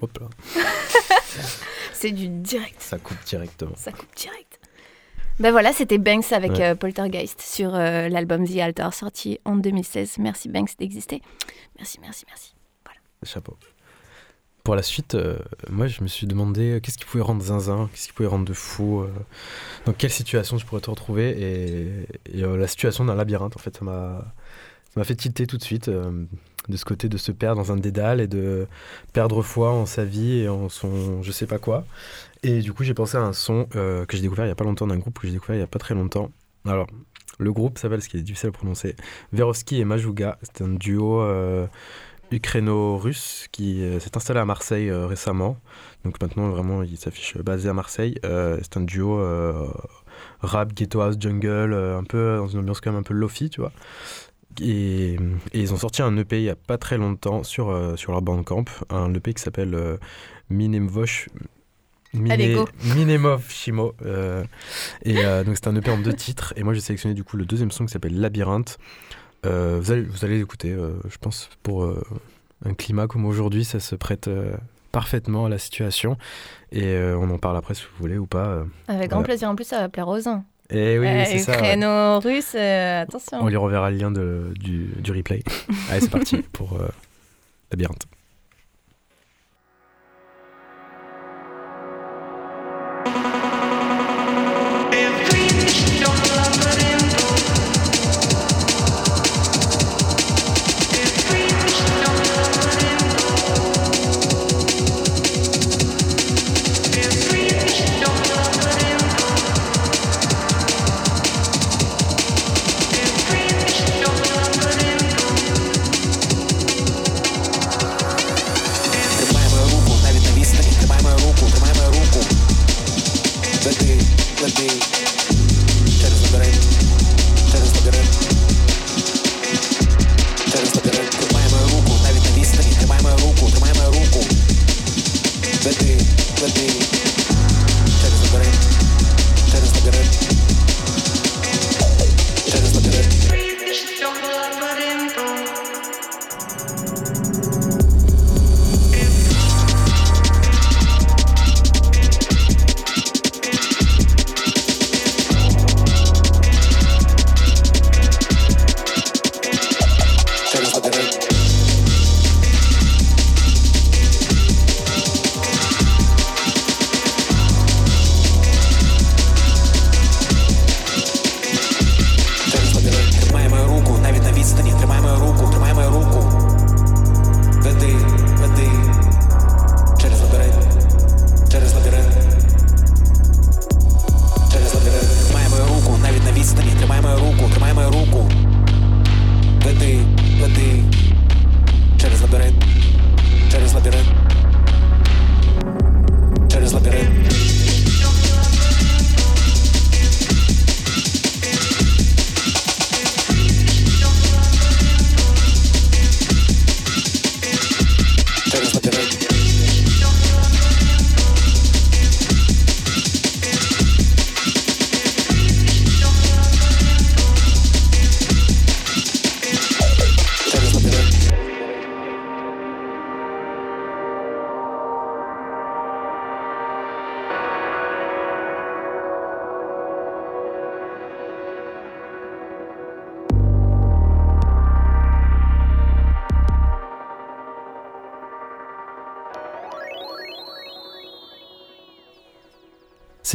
[0.00, 0.28] Hop là,
[1.92, 2.80] C'est du direct.
[2.80, 3.72] ça coupe directement.
[3.76, 4.60] Ça coupe direct.
[5.40, 6.62] Ben voilà, c'était Banks avec Ouais.
[6.70, 10.18] euh, Poltergeist sur euh, l'album The Altar sorti en 2016.
[10.18, 11.22] Merci Banks d'exister.
[11.76, 12.54] Merci, merci, merci.
[13.24, 13.56] Chapeau.
[14.64, 15.38] Pour la suite, euh,
[15.70, 18.44] moi je me suis demandé euh, qu'est-ce qui pouvait rendre zinzin, qu'est-ce qui pouvait rendre
[18.44, 19.08] de fou, euh,
[19.86, 21.30] dans quelle situation je pourrais te retrouver.
[21.30, 24.24] Et, et, euh, la situation d'un labyrinthe, en fait, ça m'a
[24.92, 26.24] ça m'a fait tilter tout de suite euh,
[26.68, 28.66] de ce côté de se perdre dans un dédale et de
[29.12, 31.84] perdre foi en sa vie et en son je sais pas quoi.
[32.42, 34.54] Et du coup, j'ai pensé à un son euh, que j'ai découvert il y a
[34.56, 36.30] pas longtemps d'un groupe que j'ai découvert il y a pas très longtemps.
[36.66, 36.86] Alors,
[37.38, 38.96] le groupe s'appelle, ce qui est difficile à prononcer,
[39.32, 40.38] Verovski et Majuga.
[40.42, 41.66] C'est un duo euh,
[42.30, 45.56] ukraino-russe qui euh, s'est installé à Marseille récemment.
[46.04, 48.16] Donc maintenant, vraiment, il s'affiche basé à Marseille.
[48.22, 49.20] C'est un duo
[50.40, 53.60] rap, ghetto house, jungle, un peu dans une ambiance quand même un peu lofi, tu
[53.60, 53.72] vois.
[54.60, 55.14] Et,
[55.52, 58.12] et ils ont sorti un EP il y a pas très longtemps sur, euh, sur
[58.12, 59.96] leur bandcamp, un EP qui s'appelle euh,
[60.50, 61.28] Minemvosh.
[62.14, 63.94] Minemov Shimo.
[64.04, 64.42] euh,
[65.04, 66.54] et euh, donc c'est un EP en deux titres.
[66.56, 68.78] Et moi j'ai sélectionné du coup le deuxième son qui s'appelle Labyrinthe.
[69.46, 70.74] Euh, vous, allez, vous allez l'écouter,
[71.08, 71.88] je pense, pour
[72.64, 74.28] un climat comme aujourd'hui, ça se prête
[74.90, 76.16] parfaitement à la situation.
[76.72, 78.64] Et on en parle après si vous voulez ou pas.
[78.88, 79.48] Avec grand plaisir.
[79.48, 80.44] En plus, ça va plaire aux uns.
[80.70, 81.60] Et oui, Euh, c'est ça.
[81.60, 82.18] ouais.
[82.18, 83.38] Russe, euh, attention.
[83.40, 85.42] On lui reverra le lien de- du, du replay.
[85.90, 86.88] Allez, c'est parti pour euh,
[87.70, 88.02] Labyrinthe.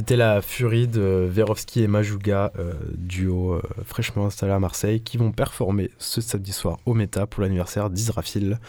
[0.03, 5.15] C'était la furie de Verovski et Majuga, euh, duo euh, fraîchement installé à Marseille, qui
[5.15, 8.59] vont performer ce samedi soir au Méta pour l'anniversaire d'Israfil.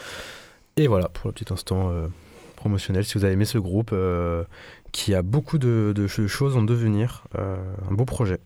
[0.77, 2.07] Et voilà, pour le petit instant euh,
[2.55, 4.45] promotionnel, si vous avez aimé ce groupe, euh,
[4.93, 7.57] qui a beaucoup de, de ch- choses en devenir, euh,
[7.91, 8.39] un beau projet.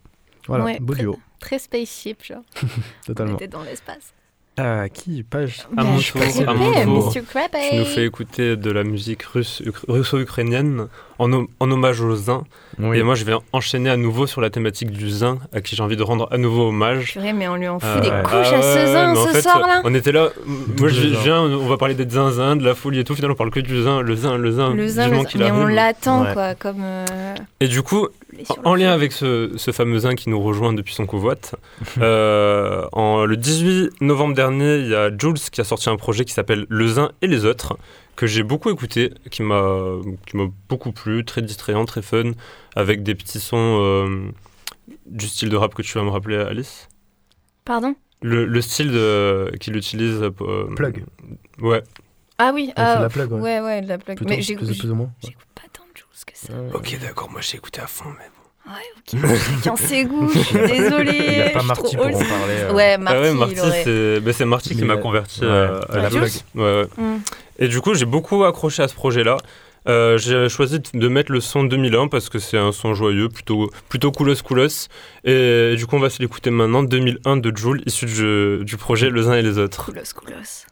[0.47, 2.41] Voilà, Ouais, beau très- duo, Très spaceship, genre.
[2.63, 2.67] On
[3.05, 3.35] totalement.
[3.35, 4.15] était dans l'espace.
[4.57, 7.21] Ah, qui Page À Bah, mon je tour, sais à mon tour, tu
[7.77, 10.87] nous fais écouter de la musique russe, russo-ukrainienne
[11.19, 12.43] en, hom- en hommage au zin.
[12.79, 12.97] Oui.
[12.97, 15.83] Et moi, je vais enchaîner à nouveau sur la thématique du zin, à qui j'ai
[15.83, 17.11] envie de rendre à nouveau hommage.
[17.11, 18.23] Purée, mais on lui en fout Euh, des ouais.
[18.23, 19.81] couches Ah à ce ouais, zin ce fait, soir-là.
[19.83, 20.29] On était là,
[20.79, 23.37] moi je viens, on va parler des zinzins, de la folie et tout, finalement on
[23.37, 26.33] parle que du zin, le zin, le zin, Le zin, le mais on l'attend, Ouais.
[26.33, 26.81] quoi, comme...
[26.81, 27.05] euh,
[27.59, 28.07] Et du coup,
[28.63, 31.55] en lien avec ce, ce fameux zin qui nous rejoint depuis son convoite,
[31.99, 36.23] euh, en, le 18 novembre dernier, il y a Jules qui a sorti un projet
[36.25, 37.77] qui s'appelle Le Zin et les autres,
[38.19, 39.63] que j'ai beaucoup écouté, qui m'a
[40.27, 42.31] qui m'a beaucoup plu, très distrayant, très fun,
[42.75, 44.29] avec des petits sons euh,
[45.05, 46.89] du style de rap que tu vas me rappeler, Alice.
[47.63, 47.95] Pardon?
[48.21, 50.21] Le, le style de- qu'il utilise.
[50.21, 51.05] euh, Plug.
[51.61, 51.81] Ouais.
[52.37, 53.39] Ah oui, ah, de la plug, ouais.
[53.41, 54.17] ouais, ouais, de la plug.
[54.17, 55.11] Plutôt, mais plus, j'écoute plus ou moins.
[55.23, 56.53] j'écoute pas tant de choses que ça.
[56.53, 56.71] Ouais.
[56.73, 58.25] Ok, d'accord, moi j'ai écouté à fond, mais.
[58.69, 59.37] Ouais, ok.
[59.63, 61.23] Chacun ses goûts, je suis désolée.
[61.27, 62.73] Il y a pas Marty pour en parler, euh.
[62.73, 65.47] Ouais, Ah Marty, ouais, Marty, c'est bah, Marty qui m'a converti ouais.
[65.47, 66.23] euh, à la blague.
[66.23, 66.87] Juice Ouais, ouais.
[66.97, 67.17] Mm.
[67.57, 69.37] Et du coup, j'ai beaucoup accroché à ce projet-là.
[69.87, 73.71] Euh, j'ai choisi de mettre le son 2001 parce que c'est un son joyeux, plutôt,
[73.87, 74.87] plutôt coolos coolos.
[75.23, 79.09] Et du coup, on va se l'écouter maintenant, 2001 de Joule, issu du, du projet
[79.09, 79.85] Les uns et les autres.
[79.85, 80.65] Coolos, coolos.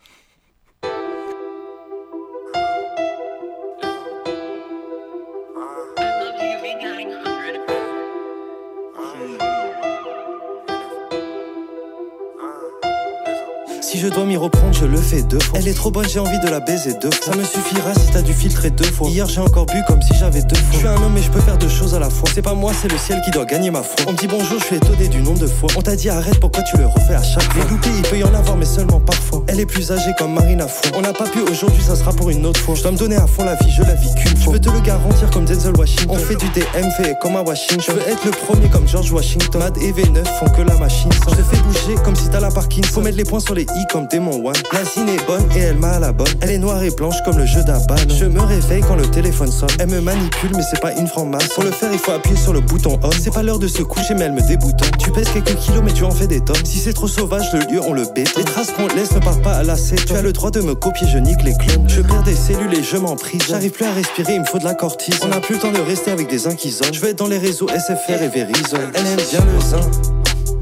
[13.89, 15.57] Si je dois m'y reprendre, je le fais deux fois.
[15.57, 17.31] Elle est trop bonne, j'ai envie de la baiser deux fois.
[17.31, 19.07] Ça me suffira si t'as dû filtrer deux fois.
[19.07, 20.73] Hier, j'ai encore bu comme si j'avais deux fois.
[20.73, 22.27] Je suis un homme et je peux faire deux choses à la fois.
[22.35, 23.95] C'est pas moi, c'est le ciel qui doit gagner ma foi.
[24.05, 25.69] On me dit bonjour, je suis étonné du nombre de fois.
[25.77, 27.63] On t'a dit arrête, pourquoi tu le refais à chaque fois?
[27.63, 29.45] Les loupés, il peut y en avoir, mais seulement parfois.
[29.47, 30.91] Elle est plus âgée comme Marine à fond.
[30.93, 32.75] On n'a pas pu aujourd'hui, ça sera pour une autre fois.
[32.75, 34.53] Je dois me donner à fond la vie, je la vis qu'une fois.
[34.53, 36.09] Je peux te le garantir comme Denzel Washington.
[36.09, 37.81] On fait du DM, fait comme à Washington.
[37.87, 39.61] Je veux être le premier comme George Washington.
[39.61, 41.09] Mad et V9 font que la machine.
[41.13, 42.91] Je te fais bouger comme si t'as la Parkinson.
[42.91, 44.55] Faut mettre les points sur les i comme Démon One.
[44.73, 46.27] La zine est bonne et elle m'a à la bonne.
[46.41, 47.95] Elle est noire et blanche comme le jeu d'Aban.
[48.09, 49.69] Je me réveille quand le téléphone sonne.
[49.79, 51.49] Elle me manipule, mais c'est pas une franc-masse.
[51.49, 53.11] Pour le faire, il faut appuyer sur le bouton on.
[53.11, 54.91] C'est pas l'heure de se coucher, mais elle me déboutonne.
[54.99, 56.65] Tu pèses quelques kilos, mais tu en fais des tonnes.
[56.65, 58.35] Si c'est trop sauvage, le lieu, on le bête.
[58.37, 60.75] Les traces qu'on laisse ne partent pas à la Tu as le droit de me
[60.75, 61.87] copier, je nique les clones.
[61.87, 63.41] Je perds des cellules et je m'emprise.
[63.47, 65.19] J'arrive plus à respirer, il me faut de la cortise.
[65.23, 66.85] On n'a plus le temps de rester avec des inquisons.
[66.91, 68.77] Je vais dans les réseaux SFR et Verizon.
[68.93, 69.91] Elle aime bien le zin.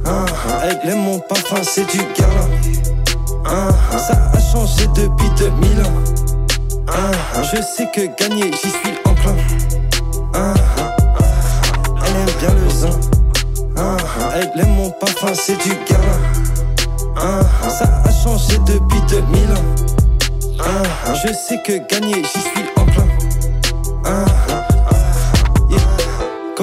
[0.06, 0.62] Ah, ah.
[0.84, 2.95] Elle aime mon parfum, c'est du gamin.
[3.46, 3.70] Ah.
[3.98, 5.94] Ça a changé depuis 2000 ans.
[6.88, 7.42] Ah.
[7.42, 9.36] Je sais que gagner, j'y suis enclin.
[10.34, 10.54] Ah.
[12.06, 13.00] Elle aime bien le zin.
[14.36, 16.20] Elle aime mon parfum, c'est du gamin.
[17.70, 19.66] Ça a changé depuis 2000 ans.
[21.14, 23.08] Je sais que gagner, j'y suis enclin.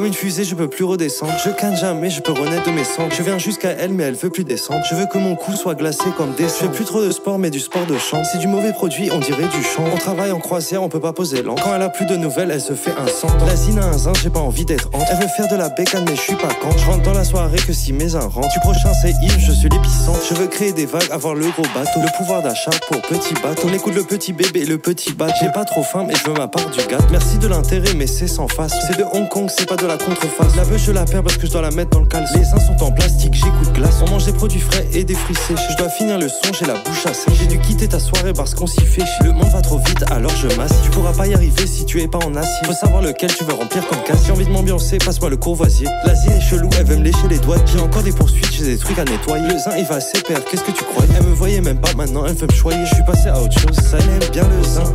[0.03, 1.33] Comme une fusée, je peux plus redescendre.
[1.45, 3.15] Je canne jamais, je peux renaître de mes cendres.
[3.17, 4.85] Je viens jusqu'à elle, mais elle veut plus descendre.
[4.91, 7.39] Je veux que mon cou soit glacé comme des Je fais plus trop de sport,
[7.39, 8.25] mais du sport de champ.
[8.25, 9.85] C'est du mauvais produit, on dirait du champ.
[9.95, 11.55] On travaille en croisière, on peut pas poser lent.
[11.55, 13.29] Quand elle a plus de nouvelles, elle se fait un sang.
[13.47, 15.07] La zine a un zin, j'ai pas envie d'être honte.
[15.09, 16.77] Elle veut faire de la bécane, mais je suis pas quand.
[16.77, 18.53] Je rentre dans la soirée que si mes uns rentrent.
[18.53, 20.19] Du prochain, c'est Yves, je suis l'épicentre.
[20.29, 22.01] Je veux créer des vagues, avoir le gros bateau.
[22.01, 23.69] Le pouvoir d'achat pour petit bateau.
[23.71, 25.35] On écoute le petit bébé le petit bateau.
[25.41, 27.05] J'ai pas trop faim, mais je veux ma part du gâteau.
[27.13, 28.75] Merci de l'intérêt, mais c'est sans face.
[28.89, 30.57] C'est de Hong Kong, c'est pas de la contreface.
[30.57, 32.39] La beuh, je la perds parce que je dois la mettre dans le caleçon.
[32.39, 34.03] Les seins sont en plastique, j'écoute glace.
[34.07, 35.63] On mange des produits frais et des fruits séchés.
[35.71, 37.13] Je dois finir le son, j'ai la bouche à.
[37.33, 39.05] J'ai dû quitter ta soirée parce qu'on s'y fait.
[39.23, 40.73] Le monde va trop vite, alors je masse.
[40.85, 42.67] Tu pourras pas y arriver si tu es pas en acier.
[42.67, 44.25] Faut savoir lequel tu veux remplir comme casse.
[44.27, 45.87] J'ai envie de m'ambiancer, passe-moi le courvoisier.
[46.05, 47.59] L'Asie est chelou, elle veut me lécher les doigts.
[47.67, 49.47] J'ai encore des poursuites, j'ai des trucs à nettoyer.
[49.49, 51.13] Le zin, il va s'éperdre, qu'est-ce que tu croyais?
[51.17, 52.85] Elle me voyait même pas, maintenant elle veut me choyer.
[52.87, 54.93] Je suis passé à autre chose, ça elle aime bien le zin.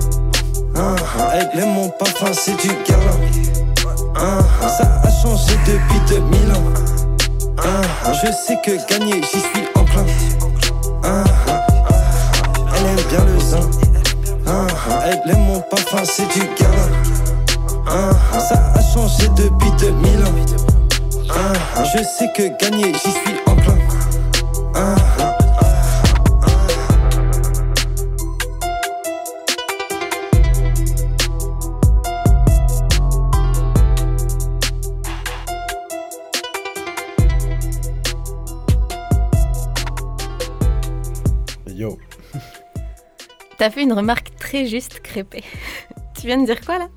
[0.75, 3.66] Ah, ah, elle aime mon parfum, c'est du gamin.
[4.19, 6.63] Ah, ça a changé depuis 2000 ans.
[7.59, 10.05] Ah, je sais que gagner, j'y suis enclin.
[11.03, 11.23] Ah,
[12.75, 13.69] elle aime bien le zin.
[15.05, 16.89] Elle aime mon parfum, c'est du gamin.
[18.39, 20.35] Ça a changé depuis 2000 ans.
[21.83, 23.77] Je sais que gagner, j'y suis enclin.
[43.67, 45.43] T'as fait une remarque très juste, Crépé.
[46.17, 46.87] tu viens de dire quoi là?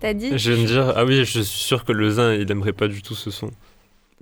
[0.00, 2.50] T'as dit Je viens de dire, ah oui, je suis sûr que le zin, il
[2.50, 3.50] aimerait pas du tout ce son.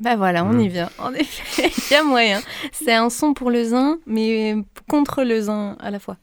[0.00, 0.60] Bah voilà, on Mm.
[0.62, 0.90] y vient.
[0.98, 2.42] En effet, il y a moyen.
[2.72, 4.56] C'est un son pour le zin, mais
[4.88, 6.16] contre le zin à la fois.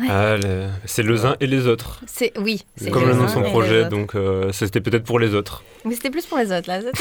[0.00, 0.06] Ouais.
[0.08, 2.00] Ah, le- c'est le zin et les autres.
[2.06, 2.64] C'est oui.
[2.76, 5.64] c'est Comme le nom de son projet, donc euh, c'était peut-être pour les autres.
[5.84, 6.78] Mais c'était plus pour les autres là.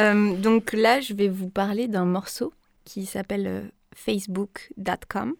[0.00, 2.54] Euh, donc là, je vais vous parler d'un morceau
[2.86, 3.60] qui s'appelle euh,
[3.94, 5.34] Facebook.com.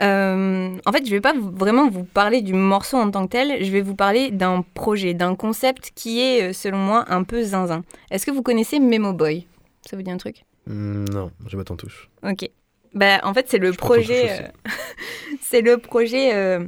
[0.00, 3.64] Euh, en fait, je vais pas vraiment vous parler du morceau en tant que tel,
[3.64, 7.42] je vais vous parler d'un projet, d'un concept qui est, euh, selon moi, un peu
[7.42, 7.82] zinzin.
[8.10, 9.46] Est-ce que vous connaissez Memo Boy?
[9.88, 10.44] Ça vous dit un truc?
[10.66, 12.08] Hmm, non, je m'attends touche.
[12.22, 12.48] Ok.
[12.94, 14.46] Bah, en fait, c'est le projet, euh,
[15.42, 16.64] c'est le projet euh,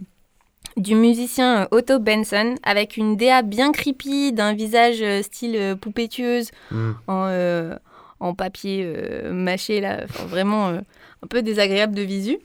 [0.77, 6.51] du musicien Otto Benson avec une DA bien creepy, d'un visage style euh, poupée tueuse
[6.71, 6.93] Hmm.
[7.07, 7.77] en, euh,
[8.19, 8.93] en papier
[9.31, 12.39] mâché là, Enfin, vraiment un peu désagréable de visu.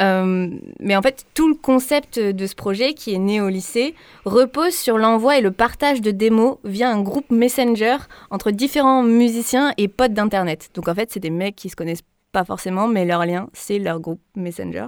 [0.00, 0.48] Euh,
[0.80, 3.94] mais en fait, tout le concept de ce projet, qui est né au lycée,
[4.24, 7.96] repose sur l'envoi et le partage de démos via un groupe Messenger
[8.30, 10.70] entre différents musiciens et potes d'Internet.
[10.74, 13.78] Donc en fait, c'est des mecs qui se connaissent pas forcément, mais leur lien, c'est
[13.78, 14.86] leur groupe Messenger.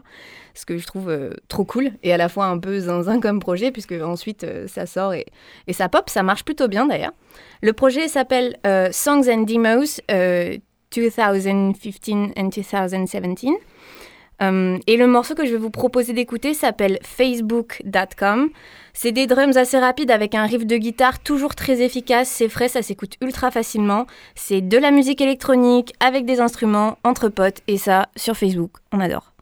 [0.54, 3.38] Ce que je trouve euh, trop cool et à la fois un peu zinzin comme
[3.38, 5.26] projet, puisque ensuite euh, ça sort et,
[5.70, 6.08] ça pop.
[6.08, 7.12] Ça marche plutôt bien d'ailleurs.
[7.62, 8.56] Le projet s'appelle
[8.92, 10.56] Songs and Demos euh,
[10.94, 13.52] 2015 and 2017.
[14.52, 18.50] Euh, et le morceau que je vais vous proposer d'écouter s'appelle Facebook.com.
[18.92, 22.28] C'est des drums assez rapides avec un riff de guitare toujours très efficace.
[22.28, 24.06] C'est frais, ça s'écoute ultra facilement.
[24.34, 28.70] C'est de la musique électronique avec des instruments entre potes et ça sur Facebook.
[28.92, 29.33] On adore.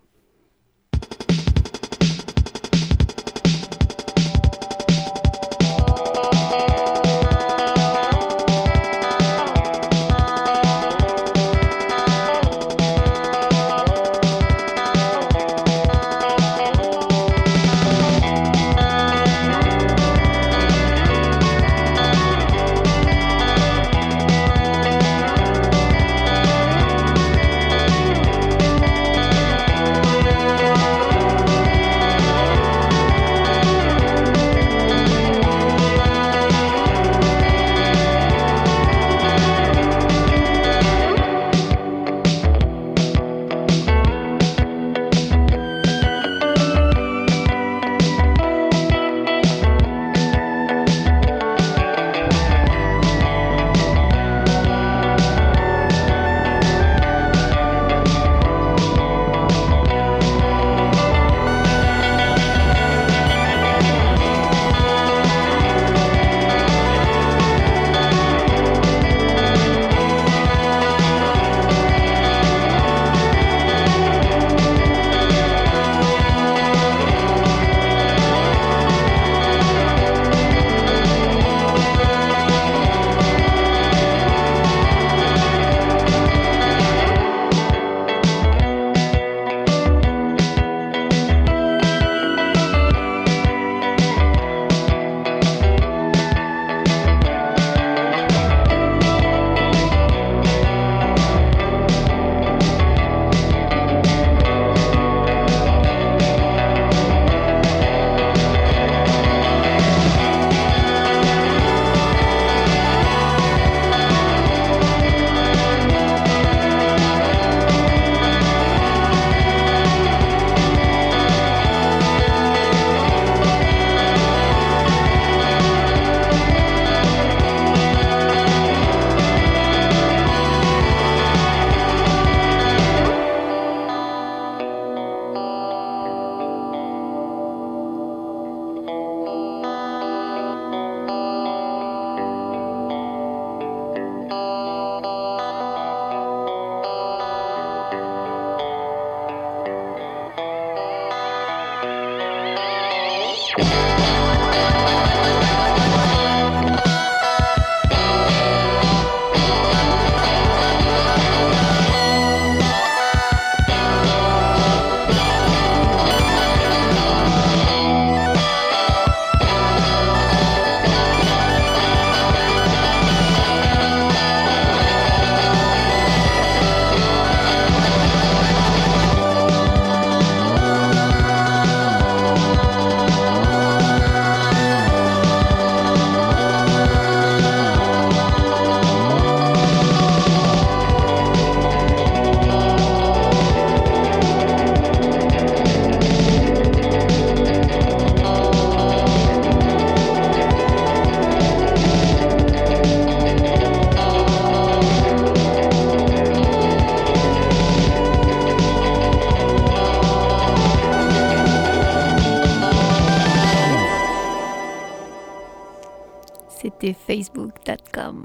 [216.63, 218.25] C'était facebook.com.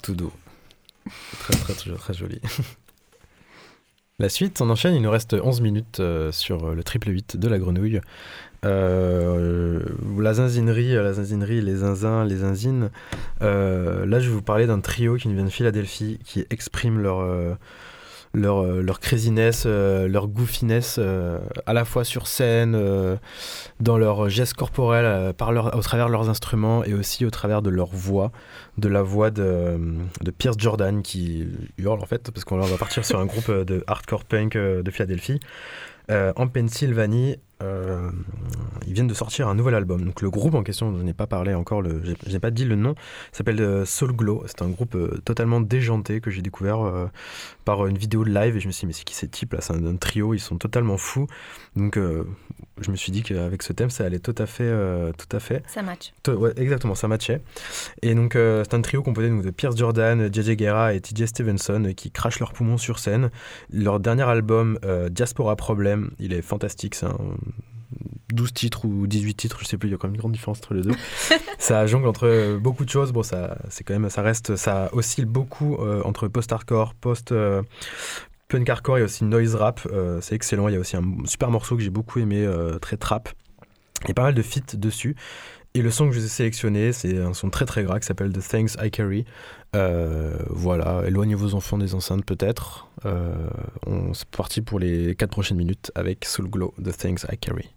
[0.00, 0.32] Tout doux.
[1.40, 2.40] Très, très, très, très joli.
[4.20, 7.48] La suite, on enchaîne, il nous reste 11 minutes euh, sur le triple 8 de
[7.48, 8.00] la grenouille.
[8.64, 9.80] Euh,
[10.18, 12.90] la zinzinerie, la zinzinerie, les zinzins, les zinzines.
[13.42, 17.56] Euh, là, je vais vous parler d'un trio qui vient de Philadelphie, qui exprime leur,
[18.34, 22.78] leur, euh, leur craziness, euh, leur goofiness, euh, à la fois sur scène,
[23.80, 27.62] dans leurs gestes corporels, par leur, au travers de leurs instruments et aussi au travers
[27.62, 28.32] de leur voix,
[28.76, 29.78] de la voix de,
[30.22, 31.48] de Pierce Jordan qui
[31.78, 35.40] hurle en fait, parce qu'on va partir sur un groupe de hardcore punk de Philadelphie.
[36.10, 38.10] Euh, en Pennsylvanie, euh,
[38.86, 40.04] ils viennent de sortir un nouvel album.
[40.04, 42.64] Donc le groupe en question, je n'ai pas parlé encore, le, j'ai, j'ai pas dit
[42.64, 42.94] le nom,
[43.32, 44.42] s'appelle euh, Soul Glow.
[44.46, 47.10] C'est un groupe totalement déjanté que j'ai découvert
[47.64, 49.52] par une vidéo de live et je me suis dit mais c'est qui ces types
[49.52, 51.26] là C'est un, un trio, ils sont totalement fous.
[51.76, 51.98] Donc
[52.80, 55.40] je me suis dit qu'avec ce thème ça allait tout à fait, euh, tout à
[55.40, 55.62] fait.
[55.66, 56.12] Ça match.
[56.28, 57.40] Ouais, exactement, ça matchait.
[58.02, 61.26] Et donc, euh, c'est un trio composé donc, de Pierce Jordan, JJ Guerra et TJ
[61.26, 63.30] Stevenson euh, qui crachent leurs poumons sur scène.
[63.72, 66.94] Leur dernier album, euh, Diaspora Problem, il est fantastique.
[66.94, 67.18] C'est un
[68.32, 70.32] 12 titres ou 18 titres, je sais plus, il y a quand même une grande
[70.32, 70.94] différence entre les deux.
[71.58, 73.12] ça jongle entre beaucoup de choses.
[73.12, 77.32] Bon, ça, c'est quand même, ça reste, ça oscille beaucoup euh, entre post-hardcore, post.
[77.32, 77.62] euh,
[78.48, 80.68] Punk hardcore et aussi noise rap, euh, c'est excellent.
[80.68, 83.28] Il y a aussi un super morceau que j'ai beaucoup aimé, euh, très trap.
[84.04, 85.16] Il y a pas mal de feats dessus.
[85.74, 88.06] Et le son que je vous ai sélectionné, c'est un son très très gras qui
[88.06, 89.26] s'appelle The Things I Carry.
[89.76, 92.88] Euh, voilà, éloignez vos enfants des enceintes peut-être.
[93.86, 97.68] On c'est parti pour les 4 prochaines minutes avec Soul Glow, The Things I Carry.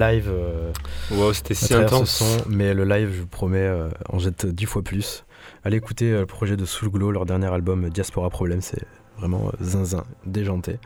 [0.00, 0.28] Live.
[0.30, 0.72] euh,
[1.12, 2.10] Wow, c'était si travers ce intense.
[2.10, 5.24] son, mais le live, je vous promets, euh, en jette dix fois plus.
[5.64, 8.82] Allez écouter euh, le projet de Soul Glow, leur dernier album Diaspora Problem, c'est
[9.18, 10.78] vraiment zinzin, déjanté.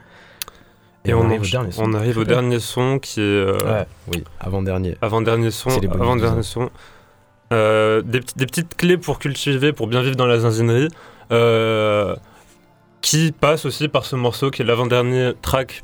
[1.07, 1.83] Et on, arrive au dernier son.
[1.83, 2.37] on arrive au Super.
[2.37, 3.23] dernier son qui est.
[3.23, 4.97] euh, Ouais, oui, avant-dernier.
[5.01, 5.69] Avant-dernier son.
[5.69, 6.69] Avant-dernier son.
[7.53, 10.87] Euh, des, des petites clés pour cultiver, pour bien vivre dans la zinzinerie.
[11.31, 12.15] euh,
[13.01, 15.83] qui passe aussi par ce morceau qui est l'avant-dernier track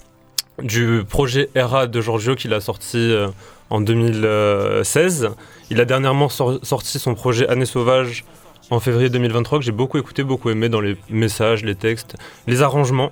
[0.64, 3.28] du projet Era de Giorgio qu'il a sorti euh,
[3.70, 5.30] en 2016.
[5.70, 8.26] Il a dernièrement sor- sorti son projet Année Sauvage
[8.70, 12.16] en février 2023 que j'ai beaucoup écouté, beaucoup aimé dans les messages, les textes,
[12.48, 13.12] les arrangements.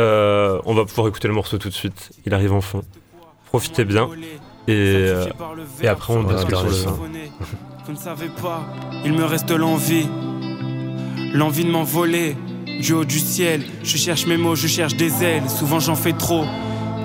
[0.00, 2.10] Euh, on va pouvoir écouter le morceau tout de suite.
[2.26, 2.82] Il arrive en fond.
[3.46, 4.08] Profitez bien.
[4.68, 5.26] Et, euh,
[5.82, 6.98] et après, on bascule sur le intéressant.
[7.84, 8.62] Vous ne savez pas,
[9.04, 10.06] il me reste l'envie,
[11.34, 12.36] l'envie de m'envoler
[12.80, 13.62] du haut du ciel.
[13.82, 15.48] Je cherche mes mots, je cherche des ailes.
[15.48, 16.44] Souvent j'en fais trop,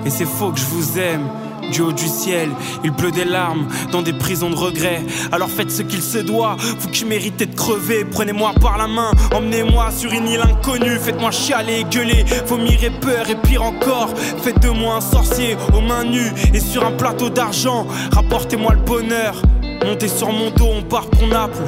[0.04, 1.28] et c'est faux que je vous aime.
[1.72, 2.48] Du haut du ciel,
[2.82, 5.04] il pleut des larmes dans des prisons de regrets.
[5.32, 8.06] Alors faites ce qu'il se doit, vous qui méritez de crever.
[8.10, 10.98] Prenez-moi par la main, emmenez-moi sur une île inconnue.
[10.98, 14.08] Faites-moi chialer, gueuler, vomir et peur et pire encore.
[14.42, 17.86] Faites de moi un sorcier aux mains nues et sur un plateau d'argent.
[18.12, 19.42] Rapportez-moi le bonheur.
[19.84, 21.64] Montez sur mon dos, on part pour Naples.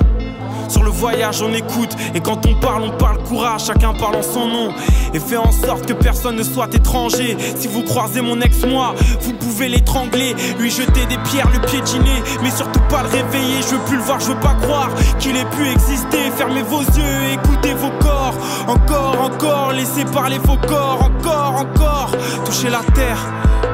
[0.71, 1.91] Sur le voyage, on écoute.
[2.15, 3.65] Et quand on parle, on parle courage.
[3.67, 4.69] Chacun parle en son nom.
[5.13, 7.37] Et fait en sorte que personne ne soit étranger.
[7.57, 10.35] Si vous croisez mon ex-moi, vous pouvez l'étrangler.
[10.59, 12.23] Lui jeter des pierres, le piétiner.
[12.43, 13.61] Mais surtout pas le réveiller.
[13.63, 16.31] Je veux plus le voir, je veux pas croire qu'il ait pu exister.
[16.37, 18.35] Fermez vos yeux, écoutez vos corps.
[18.69, 21.01] Encore, encore, laissez parler vos corps.
[21.03, 22.11] Encore, encore.
[22.45, 23.19] Touchez la terre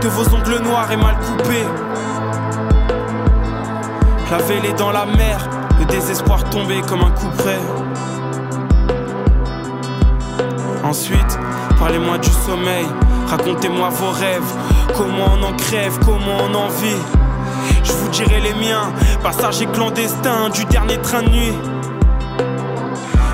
[0.03, 1.67] de vos ongles noirs et mal coupés.
[4.31, 5.49] Lavez-les dans la mer,
[5.89, 7.59] désespoir tombé comme un coup près.
[10.85, 11.39] Ensuite,
[11.79, 12.87] parlez-moi du sommeil,
[13.29, 14.55] racontez-moi vos rêves,
[14.97, 17.03] comment on en crève, comment on en vit.
[17.83, 21.59] Je vous dirai les miens, passager clandestin du dernier train de nuit.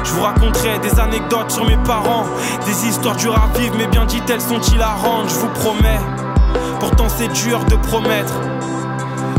[0.05, 2.25] Je vous raconterai des anecdotes sur mes parents,
[2.67, 6.01] des histoires dures à vivre, mais bien dites, elles sont hilarantes, je vous promets.
[6.81, 8.35] Pourtant, c'est dur de promettre.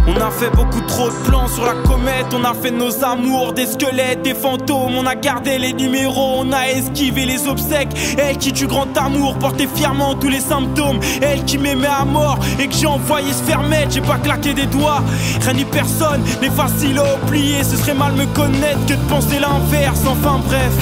[0.06, 3.54] On a fait beaucoup trop de plans sur la comète, on a fait nos amours
[3.54, 7.96] des squelettes, des fantômes, on a gardé les numéros, on a esquivé les obsèques.
[8.18, 12.38] Elle qui du grand amour portait fièrement tous les symptômes, elle qui m'aimait à mort
[12.60, 15.02] et que j'ai envoyé se faire mettre, j'ai pas claqué des doigts,
[15.42, 19.40] rien ni personne n'est facile à oublier, ce serait mal me connaître que de penser
[19.40, 20.74] l'inverse, enfin bref.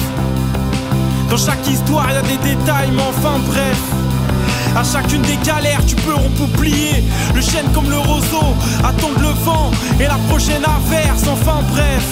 [1.30, 4.11] Dans chaque histoire y a des détails, mais enfin bref.
[4.74, 7.04] À chacune des galères, tu peux rompre ou plier.
[7.34, 9.70] Le chêne comme le roseau, attendre le vent
[10.00, 11.24] et la prochaine averse.
[11.30, 12.04] Enfin bref.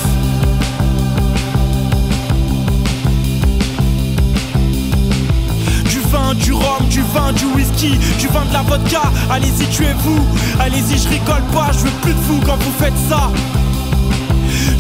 [5.85, 9.03] Du vin, du rhum, du vin, du whisky, du vin de la vodka.
[9.31, 10.21] Allez-y, tuez-vous.
[10.61, 13.31] Allez-y, je rigole pas, je veux plus de vous quand vous faites ça.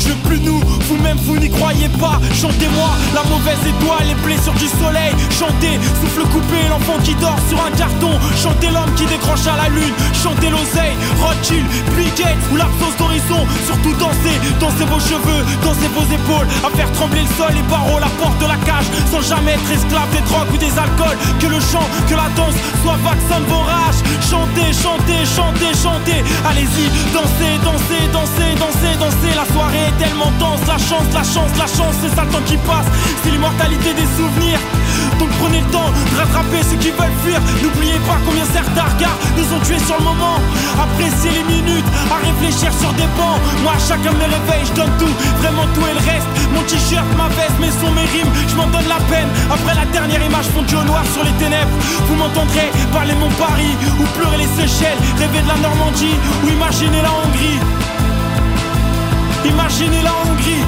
[0.00, 2.18] Je veux plus nous, vous-même vous n'y croyez pas.
[2.32, 5.12] Chantez-moi la mauvaise étoile, les blessures du soleil.
[5.38, 8.12] Chantez, souffle coupé, l'enfant qui dort sur un carton.
[8.42, 9.92] Chantez l'homme qui décroche à la lune.
[10.22, 12.08] Chantez l'oseille, Rothschild, Bill
[12.50, 13.44] ou l'absence d'horizon.
[13.66, 16.48] Surtout dansez, dansez vos cheveux, dansez vos épaules.
[16.64, 18.88] À faire trembler le sol, les barreaux, la porte de la cage.
[19.12, 21.18] Sans jamais être esclave des drogues ou des alcools.
[21.40, 24.00] Que le chant, que la danse soit vaccin de vos rages.
[24.24, 26.24] Chantez, chantez, chantez, chantez.
[26.48, 29.32] Allez-y, dansez, dansez, dansez, dansez, dansez.
[29.36, 32.56] La soirée tellement dense, la chance, la chance, la chance, c'est ça le temps qui
[32.58, 32.86] passe,
[33.22, 34.60] c'est l'immortalité des souvenirs.
[35.18, 37.40] Donc prenez le temps de rattraper ceux qui veulent fuir.
[37.62, 40.40] N'oubliez pas combien certains regards nous ont tués sur le moment.
[40.80, 43.40] Appréciez les minutes, à réfléchir sur des bancs.
[43.62, 46.30] Moi, à chacun de mes réveils, je donne tout, vraiment tout et le reste.
[46.54, 49.28] Mon t-shirt, ma veste, mes sons, mes rimes, je m'en donne la peine.
[49.52, 51.76] Après la dernière image fondue au noir sur les ténèbres,
[52.08, 57.02] vous m'entendrez parler mon Paris, ou pleurer les Seychelles, rêver de la Normandie, ou imaginer
[57.02, 57.79] la Hongrie.
[59.44, 60.64] Imaginez la Hongrie.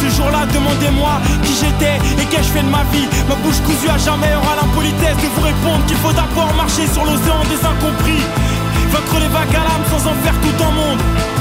[0.00, 3.08] Ce jour-là, demandez-moi qui j'étais et qu'ai-je fait de ma vie.
[3.28, 7.04] Ma bouche cousue à jamais aura l'impolitesse de vous répondre qu'il faut d'abord marcher sur
[7.04, 8.22] l'océan des incompris.
[8.90, 11.37] Vaincre les vagues à l'âme sans en faire tout un monde.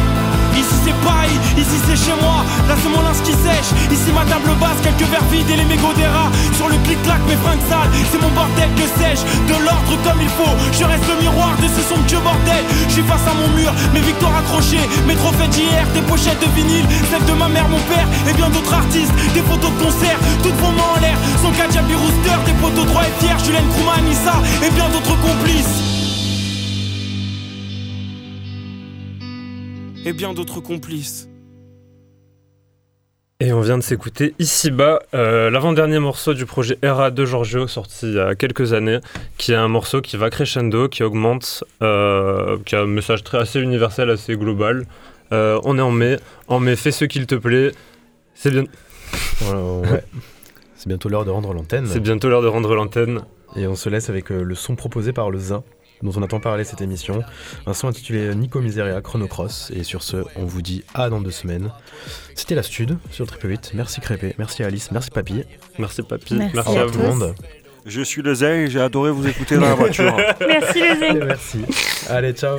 [0.57, 3.71] Ici c'est Paris, ici c'est chez moi, là c'est mon linge qui sèche.
[3.91, 7.21] Ici ma table basse, quelques verres vides et les mégots des rats Sur le clic-clac,
[7.27, 11.07] mes fringues sales, c'est mon bordel que sais-je De l'ordre comme il faut, je reste
[11.07, 12.63] le miroir de ce Dieu bordel.
[12.87, 16.49] Je suis face à mon mur, mes victoires accrochées Mes trophées d'hier, des pochettes de
[16.55, 19.13] vinyle Celles de ma mère, mon père et bien d'autres artistes.
[19.33, 21.17] Des photos de concert, toutes vos mains en l'air.
[21.41, 24.35] Son Kajabi Rooster, des poteaux droits et fiers Julien Krouman, Nissa
[24.65, 25.96] et bien d'autres complices
[30.07, 31.27] et bien d'autres complices.
[33.39, 38.07] Et on vient de s'écouter ici-bas euh, l'avant-dernier morceau du projet RA de Giorgio, sorti
[38.07, 38.99] il y a quelques années,
[39.37, 43.37] qui est un morceau qui va crescendo, qui augmente, euh, qui a un message très
[43.37, 44.85] assez universel, assez global.
[45.33, 47.73] Euh, on est en mai, en mai, fais ce qu'il te plaît.
[48.33, 48.63] C'est bien.
[49.41, 50.03] Voilà, ouais.
[50.77, 51.85] C'est bientôt l'heure de rendre l'antenne.
[51.87, 53.21] C'est bientôt l'heure de rendre l'antenne.
[53.55, 55.63] Et on se laisse avec euh, le son proposé par le Zin,
[56.01, 57.23] dont on attend parler cette émission.
[57.65, 59.71] Un son intitulé Nico Miseria Chronocross.
[59.75, 61.71] Et sur ce, on vous dit à dans deux semaines.
[62.35, 63.71] C'était la Stud sur le Triple 8.
[63.73, 65.43] Merci Crépé, merci Alice, merci Papy.
[65.79, 66.97] Merci Papy, Merci à tout le tous.
[66.99, 67.35] monde.
[67.85, 70.17] Je suis le Zay, j'ai adoré vous écouter dans la voiture.
[70.45, 71.59] Merci Et merci.
[72.09, 72.57] Allez, ciao.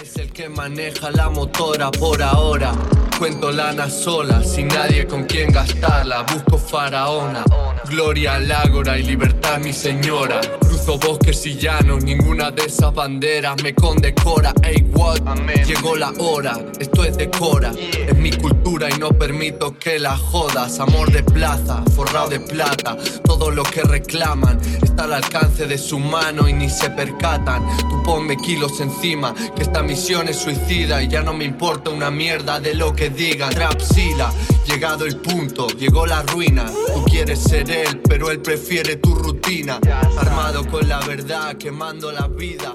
[0.00, 2.72] Es el que maneja la motora por ahora.
[3.18, 6.22] Cuento lana sola, sin nadie con quien gastarla.
[6.22, 7.44] Busco faraona.
[7.88, 10.40] gloria al ágora y libertad mi señora.
[10.60, 14.52] Cruzo bosques y llanos, ninguna de esas banderas me condecora.
[14.64, 15.20] Ey, what?
[15.66, 17.70] Llegó la hora, esto es decora.
[17.70, 20.80] Es mi cultura y no permito que la jodas.
[20.80, 22.96] Amor de plaza, forrado de plata.
[23.24, 27.64] Todo lo que reclaman está al alcance de su mano y ni se percatan.
[27.78, 32.10] Tú ponme kilos encima, que esta misión es suicida y ya no me importa una
[32.10, 33.50] mierda de lo que digan.
[33.50, 34.32] Trapsila,
[34.64, 36.64] llegado el punto, llegó la ruina.
[36.94, 39.78] Tú quieres ser él, pero él prefiere tu rutina.
[40.16, 42.72] Armado con la verdad, quemando la vida.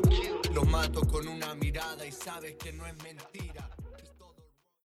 [0.54, 3.17] Lo mato con una mirada y sabes que no es mentira.